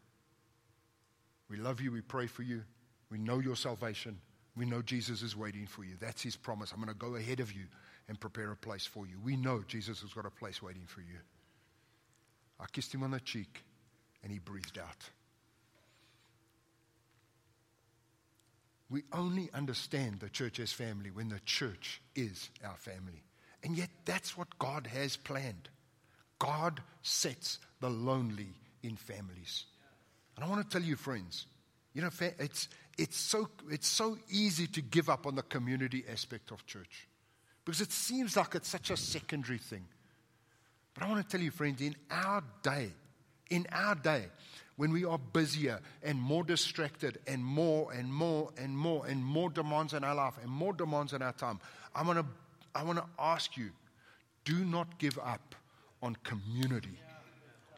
We 1.49 1.57
love 1.57 1.81
you. 1.81 1.93
We 1.93 2.01
pray 2.01 2.27
for 2.27 2.43
you. 2.43 2.63
We 3.11 3.19
know 3.19 3.39
your 3.39 3.57
salvation. 3.57 4.19
We 4.57 4.65
know 4.65 4.83
Jesus 4.83 5.23
is 5.23 5.37
waiting 5.37 5.67
for 5.67 5.85
you. 5.85 5.95
That's 6.01 6.23
his 6.23 6.37
promise. 6.37 6.73
I'm 6.73 6.81
going 6.81 6.89
to 6.89 6.95
go 6.95 7.15
ahead 7.15 7.41
of 7.41 7.53
you 7.53 7.65
and 8.09 8.19
prepare 8.19 8.51
a 8.51 8.57
place 8.57 8.87
for 8.87 9.07
you. 9.07 9.19
We 9.23 9.37
know 9.37 9.63
Jesus 9.67 10.01
has 10.01 10.13
got 10.13 10.27
a 10.27 10.31
place 10.31 10.63
waiting 10.63 10.87
for 10.87 11.01
you. 11.01 11.19
I 12.59 12.65
kissed 12.73 12.95
him 12.95 13.03
on 13.03 13.11
the 13.11 13.21
cheek 13.21 13.63
and 14.23 14.33
he 14.33 14.39
breathed 14.39 14.79
out. 14.79 15.11
We 18.89 19.03
only 19.13 19.51
understand 19.53 20.21
the 20.21 20.29
church 20.29 20.61
as 20.61 20.73
family 20.73 21.11
when 21.11 21.29
the 21.29 21.41
church 21.45 22.01
is 22.15 22.51
our 22.65 22.77
family. 22.77 23.25
And 23.65 23.77
yet, 23.77 23.91
that's 24.05 24.37
what 24.37 24.59
God 24.59 24.87
has 24.87 25.17
planned. 25.17 25.69
God 26.39 26.81
sets 27.03 27.59
the 27.81 27.91
lonely 27.91 28.55
in 28.83 28.97
families. 28.97 29.65
And 30.37 30.45
I 30.45 30.49
want 30.49 30.63
to 30.63 30.79
tell 30.79 30.87
you, 30.87 30.97
friends, 30.97 31.47
you 31.95 32.03
know, 32.03 32.11
it's, 32.21 32.69
it's, 32.99 33.17
so, 33.17 33.49
it's 33.71 33.89
so 33.89 34.19
easy 34.31 34.67
to 34.69 34.83
give 34.83 35.09
up 35.09 35.27
on 35.27 35.35
the 35.35 35.43
community 35.43 36.05
aspect 36.11 36.51
of 36.51 36.67
church 36.67 37.09
because 37.65 37.81
it 37.81 37.91
seems 37.91 38.37
like 38.37 38.55
it's 38.55 38.69
such 38.69 38.91
a 38.91 38.97
secondary 38.97 39.59
thing. 39.59 39.85
But 40.95 41.05
I 41.05 41.09
want 41.11 41.29
to 41.29 41.37
tell 41.37 41.43
you, 41.43 41.51
friends, 41.51 41.81
in 41.81 41.97
our 42.11 42.43
day, 42.63 42.91
in 43.51 43.67
our 43.73 43.95
day, 43.95 44.27
when 44.77 44.93
we 44.93 45.05
are 45.05 45.19
busier 45.19 45.81
and 46.03 46.21
more 46.21 46.45
distracted 46.45 47.19
and 47.27 47.43
more 47.43 47.93
and 47.93 48.13
more 48.13 48.51
and 48.59 48.77
more 48.77 49.07
and 49.07 49.25
more 49.25 49.51
demands 49.51 49.95
in 49.95 50.05
our 50.05 50.15
life 50.15 50.35
and 50.43 50.51
more 50.51 50.73
demands 50.75 51.13
in 51.13 51.23
our 51.23 51.33
time, 51.33 51.61
I 51.95 52.03
want 52.03 52.19
to, 52.19 52.27
I 52.75 52.83
want 52.83 52.99
to 52.99 53.07
ask 53.19 53.57
you 53.57 53.71
do 54.45 54.65
not 54.65 54.99
give 54.99 55.19
up 55.19 55.55
on 56.03 56.17
community, 56.23 56.99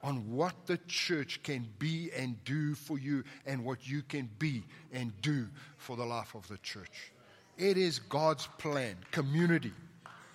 on 0.02 0.30
what 0.30 0.54
the 0.66 0.78
church 0.86 1.42
can 1.42 1.66
be 1.78 2.10
and 2.16 2.42
do 2.44 2.74
for 2.74 2.98
you 2.98 3.24
and 3.46 3.64
what 3.64 3.86
you 3.86 4.02
can 4.02 4.28
be 4.38 4.64
and 4.92 5.12
do 5.22 5.46
for 5.76 5.96
the 5.96 6.04
life 6.04 6.34
of 6.34 6.46
the 6.48 6.58
church. 6.58 7.12
It 7.56 7.76
is 7.76 7.98
God's 7.98 8.46
plan, 8.58 8.96
community. 9.10 9.72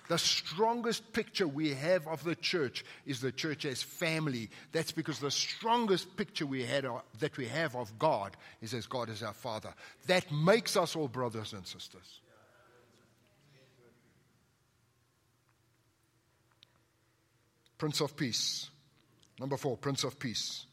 The 0.08 0.18
strongest 0.18 1.14
picture 1.14 1.48
we 1.48 1.72
have 1.72 2.06
of 2.06 2.22
the 2.24 2.34
church 2.34 2.84
is 3.06 3.22
the 3.22 3.32
church 3.32 3.64
as 3.64 3.82
family. 3.82 4.50
That's 4.72 4.92
because 4.92 5.18
the 5.18 5.30
strongest 5.30 6.14
picture 6.16 6.44
we 6.44 6.62
had, 6.62 6.84
uh, 6.84 6.98
that 7.20 7.38
we 7.38 7.46
have 7.46 7.74
of 7.74 7.98
God 7.98 8.36
is 8.60 8.74
as 8.74 8.86
God 8.86 9.08
is 9.08 9.22
our 9.22 9.32
Father. 9.32 9.72
That 10.06 10.30
makes 10.30 10.76
us 10.76 10.94
all 10.94 11.08
brothers 11.08 11.54
and 11.54 11.66
sisters. 11.66 12.20
Prince 17.78 18.02
of 18.02 18.14
Peace. 18.14 18.68
Number 19.38 19.56
four, 19.56 19.76
Prince 19.76 20.04
of 20.04 20.18
Peace. 20.18 20.66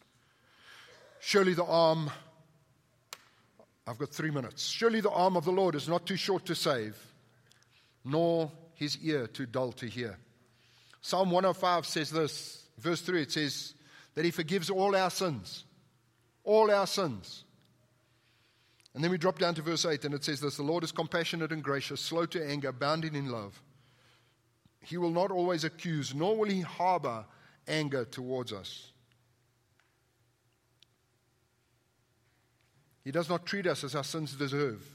Surely 1.20 1.54
the 1.54 1.66
arm, 1.66 2.10
I've 3.88 3.98
got 3.98 4.10
three 4.10 4.32
minutes. 4.32 4.66
Surely 4.66 5.02
the 5.02 5.12
arm 5.12 5.36
of 5.36 5.46
the 5.46 5.52
Lord 5.52 5.76
is 5.76 5.88
not 5.88 6.06
too 6.06 6.16
short 6.16 6.46
to 6.46 6.56
save, 6.56 6.98
nor 8.04 8.52
his 8.76 8.98
ear 9.04 9.28
too 9.28 9.46
dull 9.46 9.72
to 9.74 9.86
hear. 9.86 10.18
Psalm 11.02 11.32
105 11.32 11.86
says 11.86 12.12
this, 12.12 12.68
verse 12.78 13.02
3, 13.02 13.24
it 13.24 13.32
says 13.32 13.74
that 14.16 14.26
he 14.26 14.32
forgives 14.32 14.70
all 14.70 14.96
our 14.96 15.10
sins. 15.10 15.66
All 16.44 16.72
our 16.72 16.88
sins. 16.88 17.44
And 18.94 19.04
then 19.04 19.12
we 19.12 19.18
drop 19.18 19.40
down 19.40 19.56
to 19.56 19.62
verse 19.62 19.86
8, 19.86 20.06
and 20.06 20.14
it 20.14 20.24
says 20.24 20.42
this 20.42 20.58
The 20.58 20.64
Lord 20.64 20.84
is 20.84 20.92
compassionate 20.92 21.52
and 21.52 21.64
gracious, 21.64 22.02
slow 22.02 22.26
to 22.28 22.46
anger, 22.46 22.70
abounding 22.70 23.16
in 23.16 23.32
love. 23.32 23.62
He 24.82 24.98
will 24.98 25.12
not 25.12 25.32
always 25.32 25.64
accuse, 25.64 26.14
nor 26.14 26.36
will 26.36 26.50
he 26.50 26.62
harbor 26.62 27.26
anger 27.68 28.06
towards 28.06 28.54
us. 28.54 28.92
He 33.04 33.12
does 33.12 33.30
not 33.30 33.46
treat 33.46 33.66
us 33.66 33.84
as 33.84 33.96
our 33.96 34.04
sins 34.04 34.34
deserve, 34.36 34.86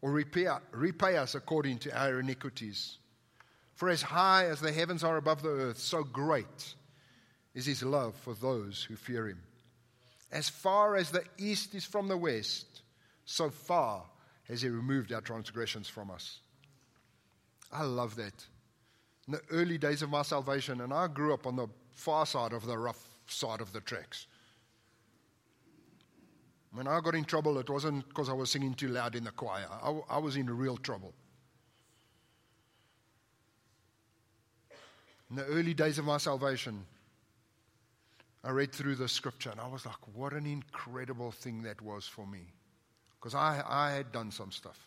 or 0.00 0.12
repay, 0.12 0.46
repay 0.70 1.16
us 1.16 1.34
according 1.34 1.78
to 1.80 1.98
our 1.98 2.20
iniquities. 2.20 2.98
For 3.74 3.88
as 3.88 4.02
high 4.02 4.46
as 4.46 4.60
the 4.60 4.72
heavens 4.72 5.04
are 5.04 5.16
above 5.16 5.42
the 5.42 5.50
earth, 5.50 5.78
so 5.78 6.04
great 6.04 6.74
is 7.54 7.66
his 7.66 7.82
love 7.82 8.14
for 8.16 8.34
those 8.34 8.84
who 8.84 8.96
fear 8.96 9.28
him. 9.28 9.42
As 10.30 10.48
far 10.48 10.96
as 10.96 11.10
the 11.10 11.24
east 11.38 11.74
is 11.74 11.84
from 11.84 12.06
the 12.06 12.16
west, 12.16 12.82
so 13.24 13.50
far 13.50 14.04
has 14.44 14.62
he 14.62 14.68
removed 14.68 15.12
our 15.12 15.20
transgressions 15.20 15.88
from 15.88 16.10
us. 16.10 16.40
I 17.72 17.82
love 17.82 18.16
that. 18.16 18.46
In 19.26 19.32
the 19.34 19.42
early 19.50 19.78
days 19.78 20.02
of 20.02 20.10
my 20.10 20.22
salvation, 20.22 20.80
and 20.80 20.92
I 20.92 21.06
grew 21.06 21.34
up 21.34 21.46
on 21.46 21.56
the 21.56 21.68
far 21.98 22.24
side 22.26 22.52
of 22.52 22.64
the 22.64 22.78
rough 22.78 23.08
side 23.26 23.60
of 23.60 23.72
the 23.72 23.80
tracks. 23.80 24.26
When 26.72 26.86
I 26.86 27.00
got 27.00 27.14
in 27.14 27.24
trouble, 27.24 27.58
it 27.58 27.68
wasn't 27.68 28.06
because 28.08 28.28
I 28.28 28.34
was 28.34 28.50
singing 28.50 28.74
too 28.74 28.88
loud 28.88 29.16
in 29.16 29.24
the 29.24 29.32
choir. 29.32 29.66
I, 29.70 30.00
I 30.08 30.18
was 30.18 30.36
in 30.36 30.48
real 30.48 30.76
trouble. 30.76 31.12
In 35.30 35.36
the 35.36 35.44
early 35.46 35.74
days 35.74 35.98
of 35.98 36.04
my 36.04 36.18
salvation, 36.18 36.84
I 38.44 38.50
read 38.50 38.72
through 38.72 38.94
the 38.94 39.08
scripture 39.08 39.50
and 39.50 39.60
I 39.60 39.66
was 39.66 39.84
like, 39.84 39.96
what 40.14 40.32
an 40.32 40.46
incredible 40.46 41.32
thing 41.32 41.62
that 41.62 41.82
was 41.82 42.06
for 42.06 42.26
me. 42.26 42.52
Because 43.18 43.34
I, 43.34 43.62
I 43.66 43.90
had 43.90 44.12
done 44.12 44.30
some 44.30 44.52
stuff. 44.52 44.86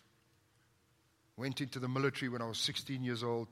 Went 1.35 1.59
into 1.59 1.79
the 1.79 1.89
military 1.89 2.29
when 2.29 2.41
I 2.41 2.47
was 2.47 2.57
16 2.59 3.03
years 3.03 3.23
old, 3.23 3.49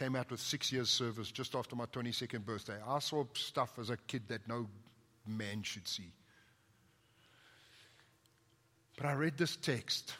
came 0.00 0.16
out 0.16 0.30
with 0.30 0.40
six 0.40 0.72
years' 0.72 0.88
service 0.88 1.30
just 1.30 1.54
after 1.54 1.76
my 1.76 1.84
22nd 1.84 2.46
birthday. 2.46 2.76
I 2.88 3.00
saw 3.00 3.26
stuff 3.34 3.78
as 3.78 3.90
a 3.90 3.98
kid 3.98 4.22
that 4.28 4.48
no 4.48 4.66
man 5.26 5.62
should 5.62 5.86
see. 5.86 6.10
But 8.96 9.04
I 9.04 9.12
read 9.12 9.36
this 9.36 9.56
text 9.56 10.14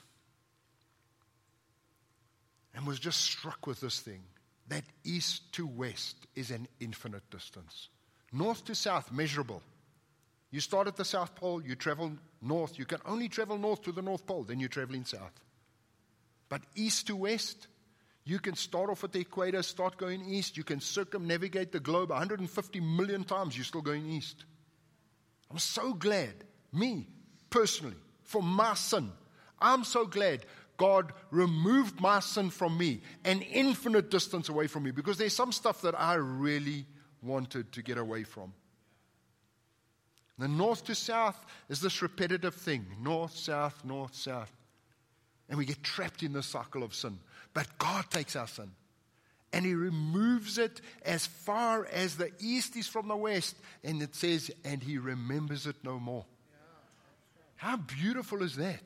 and 2.75 2.87
was 2.87 2.99
just 2.99 3.23
struck 3.23 3.67
with 3.67 3.81
this 3.81 4.01
thing 4.01 4.21
that 4.69 4.85
east 5.03 5.51
to 5.55 5.67
west 5.67 6.17
is 6.37 6.51
an 6.51 6.69
infinite 6.79 7.29
distance. 7.31 7.89
North 8.35 8.67
to 8.67 8.75
south, 8.75 9.11
measurable. 9.11 9.63
You 10.51 10.61
start 10.61 10.89
at 10.89 10.97
the 10.97 11.07
South 11.07 11.35
Pole, 11.35 11.63
you 11.65 11.75
travel 11.75 12.13
north. 12.43 12.79
You 12.79 12.85
can 12.85 13.01
only 13.07 13.31
travel 13.31 13.57
north 13.57 13.81
to 13.85 13.93
the 13.93 14.03
North 14.03 14.27
Pole, 14.27 14.45
then 14.45 14.61
you're 14.61 14.69
traveling 14.69 15.07
south. 15.07 15.41
But 16.51 16.61
east 16.75 17.07
to 17.07 17.17
west, 17.17 17.67
you 18.25 18.39
can 18.39 18.55
start 18.55 18.91
off 18.91 19.05
at 19.05 19.13
the 19.13 19.21
equator, 19.21 19.63
start 19.63 19.97
going 19.97 20.25
east. 20.25 20.57
You 20.57 20.65
can 20.65 20.81
circumnavigate 20.81 21.73
the 21.73 21.81
globe 21.81 22.11
150 22.11 22.81
million 22.81 23.25
times, 23.25 23.57
you're 23.57 23.65
still 23.65 23.81
going 23.81 24.07
east. 24.07 24.45
I'm 25.51 25.59
so 25.59 25.93
glad, 25.93 26.35
me 26.73 27.09
personally, 27.49 27.97
for 28.23 28.43
my 28.43 28.75
sin. 28.75 29.11
I'm 29.61 29.85
so 29.85 30.07
glad 30.07 30.47
God 30.77 31.13
removed 31.31 32.01
my 32.01 32.21
sin 32.21 32.51
from 32.51 32.79
me, 32.79 33.03
an 33.25 33.43
infinite 33.43 34.11
distance 34.11 34.49
away 34.49 34.67
from 34.67 34.85
me, 34.85 34.93
because 34.93 35.19
there's 35.19 35.35
some 35.35 35.53
stuff 35.53 35.83
that 35.83 35.99
I 35.99 36.15
really 36.15 36.87
wanted 37.23 37.73
to 37.73 37.83
get 37.83 37.99
away 37.99 38.23
from. 38.25 38.55
The 40.39 40.49
north 40.49 40.85
to 40.87 40.95
south 40.95 41.45
is 41.69 41.83
this 41.83 42.01
repetitive 42.01 42.55
thing 42.55 42.87
north, 43.03 43.37
south, 43.37 43.85
north, 43.85 44.15
south. 44.15 44.51
And 45.51 45.59
we 45.59 45.67
get 45.67 45.83
trapped 45.83 46.23
in 46.23 46.33
the 46.33 46.43
cycle 46.43 46.83
of 46.83 46.95
sin. 46.95 47.19
But 47.53 47.79
God 47.79 48.11
takes 48.11 48.37
our 48.37 48.47
sin 48.47 48.71
and 49.53 49.65
He 49.65 49.75
removes 49.75 50.59
it 50.59 50.81
as 51.05 51.27
far 51.27 51.87
as 51.87 52.17
the 52.17 52.31
east 52.39 52.77
is 52.77 52.87
from 52.87 53.09
the 53.09 53.17
west. 53.17 53.57
And 53.83 54.03
it 54.03 54.15
says, 54.15 54.51
and 54.65 54.83
He 54.83 54.99
remembers 54.99 55.67
it 55.67 55.77
no 55.83 55.99
more. 55.99 56.25
How 57.57 57.77
beautiful 57.77 58.43
is 58.43 58.57
that? 58.57 58.83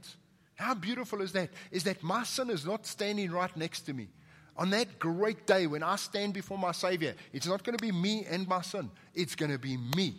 How 0.57 0.75
beautiful 0.75 1.21
is 1.21 1.33
that? 1.33 1.51
Is 1.71 1.85
that 1.85 2.03
my 2.03 2.25
sin 2.25 2.51
is 2.51 2.65
not 2.65 2.87
standing 2.87 3.31
right 3.31 3.55
next 3.57 3.83
to 3.83 3.93
me. 3.93 4.09
On 4.57 4.71
that 4.71 4.99
great 4.99 5.47
day 5.47 5.67
when 5.67 5.83
I 5.83 5.97
stand 5.97 6.33
before 6.33 6.59
my 6.59 6.73
Savior, 6.73 7.15
it's 7.33 7.47
not 7.47 7.65
going 7.65 7.77
to 7.77 7.83
be 7.83 7.93
me 7.93 8.25
and 8.29 8.47
my 8.47 8.63
sin. 8.63 8.91
It's 9.13 9.35
going 9.35 9.51
to 9.51 9.59
be 9.59 9.77
me 9.77 10.15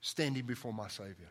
standing 0.00 0.44
before 0.44 0.72
my 0.72 0.88
Savior. 0.88 1.28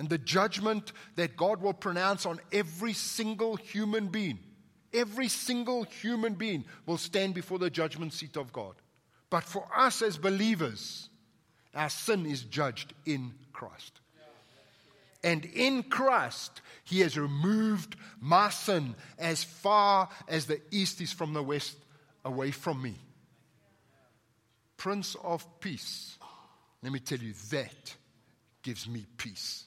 And 0.00 0.08
the 0.08 0.16
judgment 0.16 0.94
that 1.16 1.36
God 1.36 1.60
will 1.60 1.74
pronounce 1.74 2.24
on 2.24 2.40
every 2.52 2.94
single 2.94 3.56
human 3.56 4.06
being, 4.06 4.38
every 4.94 5.28
single 5.28 5.82
human 5.82 6.32
being 6.32 6.64
will 6.86 6.96
stand 6.96 7.34
before 7.34 7.58
the 7.58 7.68
judgment 7.68 8.14
seat 8.14 8.38
of 8.38 8.50
God. 8.50 8.76
But 9.28 9.44
for 9.44 9.68
us 9.76 10.00
as 10.00 10.16
believers, 10.16 11.10
our 11.74 11.90
sin 11.90 12.24
is 12.24 12.44
judged 12.44 12.94
in 13.04 13.34
Christ. 13.52 14.00
And 15.22 15.44
in 15.44 15.82
Christ, 15.82 16.62
He 16.84 17.00
has 17.00 17.18
removed 17.18 17.94
my 18.22 18.48
sin 18.48 18.94
as 19.18 19.44
far 19.44 20.08
as 20.28 20.46
the 20.46 20.62
east 20.70 21.02
is 21.02 21.12
from 21.12 21.34
the 21.34 21.42
west 21.42 21.76
away 22.24 22.52
from 22.52 22.80
me. 22.80 22.94
Prince 24.78 25.14
of 25.22 25.46
Peace. 25.60 26.16
Let 26.82 26.90
me 26.90 27.00
tell 27.00 27.18
you, 27.18 27.34
that 27.50 27.94
gives 28.62 28.88
me 28.88 29.04
peace. 29.18 29.66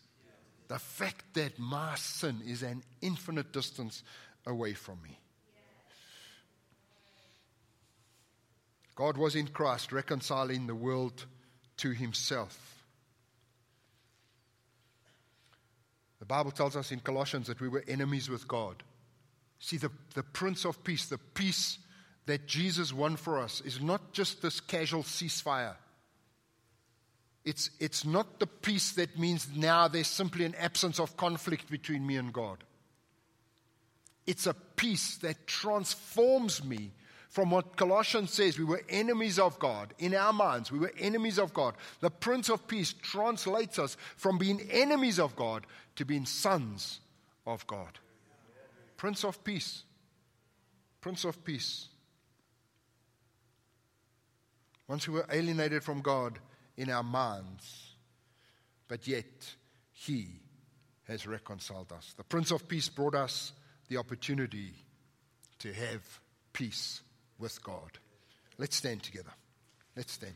The 0.68 0.80
fact 0.80 1.34
that 1.34 1.60
my 1.60 1.96
sin 1.96 2.42
is 2.46 2.64
an 2.64 2.84
infinite 3.02 3.52
distance 3.52 4.04
away 4.46 4.74
from 4.74 5.02
me. 5.04 5.20
God 8.96 9.18
was 9.18 9.36
in 9.36 9.48
Christ 9.48 9.92
reconciling 9.92 10.68
the 10.68 10.76
world 10.76 11.26
to 11.78 11.92
Himself 11.92 12.74
The 16.24 16.28
Bible 16.28 16.52
tells 16.52 16.78
us 16.78 16.94
in 16.94 17.02
Colossians 17.02 17.48
that 17.48 17.60
we 17.60 17.68
were 17.68 17.84
enemies 17.86 18.30
with 18.30 18.48
God. 18.48 18.82
See, 19.60 19.76
the, 19.76 19.92
the 20.14 20.24
Prince 20.24 20.64
of 20.64 20.82
Peace, 20.82 21.06
the 21.08 21.18
peace 21.18 21.80
that 22.28 22.48
Jesus 22.48 22.94
won 22.94 23.18
for 23.18 23.40
us, 23.40 23.60
is 23.60 23.82
not 23.82 24.14
just 24.14 24.42
this 24.42 24.62
casual 24.62 25.04
ceasefire. 25.04 25.76
It's, 27.46 27.72
it's 27.80 28.06
not 28.06 28.40
the 28.40 28.48
peace 28.48 28.94
that 28.94 29.20
means 29.20 29.50
now 29.54 29.88
there's 29.88 30.08
simply 30.08 30.46
an 30.46 30.56
absence 30.56 31.00
of 31.00 31.18
conflict 31.18 31.70
between 31.70 32.06
me 32.08 32.16
and 32.16 32.32
God. 32.32 32.64
It's 34.26 34.48
a 34.48 34.54
peace 34.54 35.18
that 35.18 35.46
transforms 35.46 36.64
me 36.64 36.92
from 37.30 37.50
what 37.50 37.76
Colossians 37.76 38.32
says 38.32 38.58
we 38.58 38.64
were 38.64 38.84
enemies 38.88 39.40
of 39.40 39.60
God. 39.60 39.94
In 40.00 40.16
our 40.16 40.32
minds, 40.32 40.72
we 40.72 40.80
were 40.80 40.94
enemies 41.00 41.38
of 41.38 41.54
God. 41.54 41.74
The 42.00 42.12
Prince 42.12 42.50
of 42.50 42.68
Peace 42.68 42.94
translates 42.94 43.80
us 43.80 43.98
from 44.16 44.38
being 44.38 44.62
enemies 44.72 45.20
of 45.20 45.36
God 45.36 45.66
to 45.96 46.06
being 46.06 46.26
sons 46.26 47.02
of 47.46 47.66
God. 47.68 48.00
Prince 48.96 49.26
of 49.26 49.44
Peace. 49.44 49.84
Prince 51.02 51.26
of 51.26 51.44
Peace. 51.44 51.90
Once 54.88 55.08
we 55.08 55.16
were 55.16 55.26
alienated 55.32 55.84
from 55.84 56.02
God 56.02 56.40
in 56.78 56.90
our 56.90 57.04
minds, 57.04 57.94
but 58.88 59.08
yet 59.08 59.26
He 59.92 60.28
has 61.08 61.28
reconciled 61.28 61.92
us. 61.92 62.14
The 62.18 62.24
Prince 62.24 62.52
of 62.52 62.68
Peace 62.68 62.90
brought 62.90 63.16
us 63.16 63.52
the 63.90 63.98
opportunity 63.98 64.74
to 65.60 65.74
have 65.74 66.02
peace 66.52 67.02
with 67.38 67.62
God. 67.64 68.00
Let's 68.58 68.76
stand 68.76 69.04
together. 69.04 69.32
Let's 69.96 70.14
stand. 70.14 70.34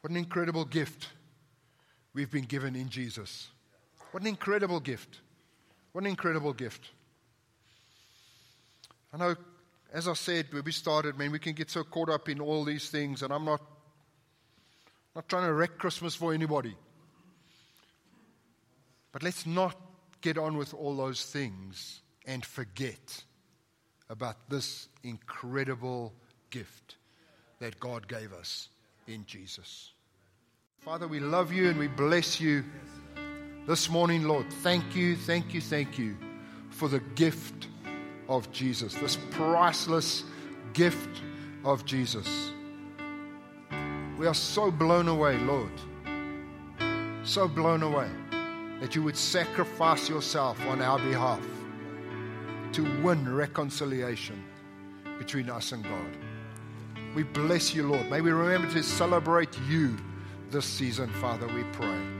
What 0.00 0.10
an 0.10 0.16
incredible 0.16 0.64
gift 0.64 1.08
we've 2.14 2.30
been 2.30 2.44
given 2.44 2.74
in 2.74 2.88
Jesus. 2.88 3.48
What 4.10 4.22
an 4.22 4.28
incredible 4.28 4.80
gift. 4.80 5.20
What 5.92 6.04
an 6.04 6.10
incredible 6.10 6.52
gift. 6.52 6.90
I 9.12 9.16
know, 9.16 9.34
as 9.92 10.08
I 10.08 10.14
said 10.14 10.46
when 10.52 10.64
we 10.64 10.72
started, 10.72 11.18
man, 11.18 11.32
we 11.32 11.38
can 11.38 11.52
get 11.52 11.70
so 11.70 11.84
caught 11.84 12.08
up 12.08 12.28
in 12.28 12.40
all 12.40 12.64
these 12.64 12.90
things, 12.90 13.22
and 13.22 13.32
I'm 13.32 13.44
not, 13.44 13.60
not 15.14 15.28
trying 15.28 15.46
to 15.46 15.52
wreck 15.52 15.78
Christmas 15.78 16.14
for 16.14 16.32
anybody. 16.32 16.76
But 19.12 19.22
let's 19.22 19.46
not 19.46 19.76
get 20.20 20.38
on 20.38 20.56
with 20.56 20.74
all 20.74 20.96
those 20.96 21.24
things 21.24 22.00
and 22.26 22.44
forget 22.44 23.24
about 24.08 24.48
this 24.48 24.88
incredible 25.02 26.12
gift 26.50 26.96
that 27.60 27.78
God 27.80 28.06
gave 28.06 28.32
us 28.32 28.68
in 29.06 29.24
Jesus. 29.26 29.92
Father, 30.78 31.08
we 31.08 31.20
love 31.20 31.52
you 31.52 31.68
and 31.68 31.78
we 31.78 31.88
bless 31.88 32.40
you 32.40 32.64
this 33.66 33.88
morning, 33.88 34.24
Lord. 34.24 34.50
Thank 34.62 34.96
you, 34.96 35.16
thank 35.16 35.54
you, 35.54 35.60
thank 35.60 35.98
you 35.98 36.16
for 36.70 36.88
the 36.88 37.00
gift 37.14 37.68
of 38.28 38.50
Jesus, 38.52 38.94
this 38.94 39.16
priceless 39.30 40.24
gift 40.72 41.20
of 41.64 41.84
Jesus. 41.84 42.52
We 44.18 44.26
are 44.26 44.34
so 44.34 44.70
blown 44.70 45.08
away, 45.08 45.38
Lord. 45.38 45.72
So 47.22 47.48
blown 47.48 47.82
away 47.82 48.08
that 48.80 48.94
you 48.94 49.02
would 49.02 49.16
sacrifice 49.16 50.08
yourself 50.08 50.60
on 50.66 50.80
our 50.80 50.98
behalf 50.98 51.40
to 52.72 52.82
win 53.02 53.34
reconciliation 53.34 54.42
between 55.18 55.50
us 55.50 55.72
and 55.72 55.84
God. 55.84 56.16
We 57.14 57.24
bless 57.24 57.74
you, 57.74 57.88
Lord. 57.88 58.08
May 58.10 58.20
we 58.20 58.30
remember 58.30 58.70
to 58.72 58.82
celebrate 58.82 59.58
you 59.68 59.96
this 60.50 60.64
season, 60.64 61.10
Father, 61.14 61.46
we 61.48 61.64
pray. 61.72 62.19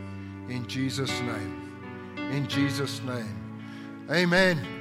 In 0.50 0.66
Jesus' 0.66 1.20
name. 1.20 2.16
In 2.32 2.48
Jesus' 2.48 3.00
name. 3.02 3.36
Amen. 4.10 4.79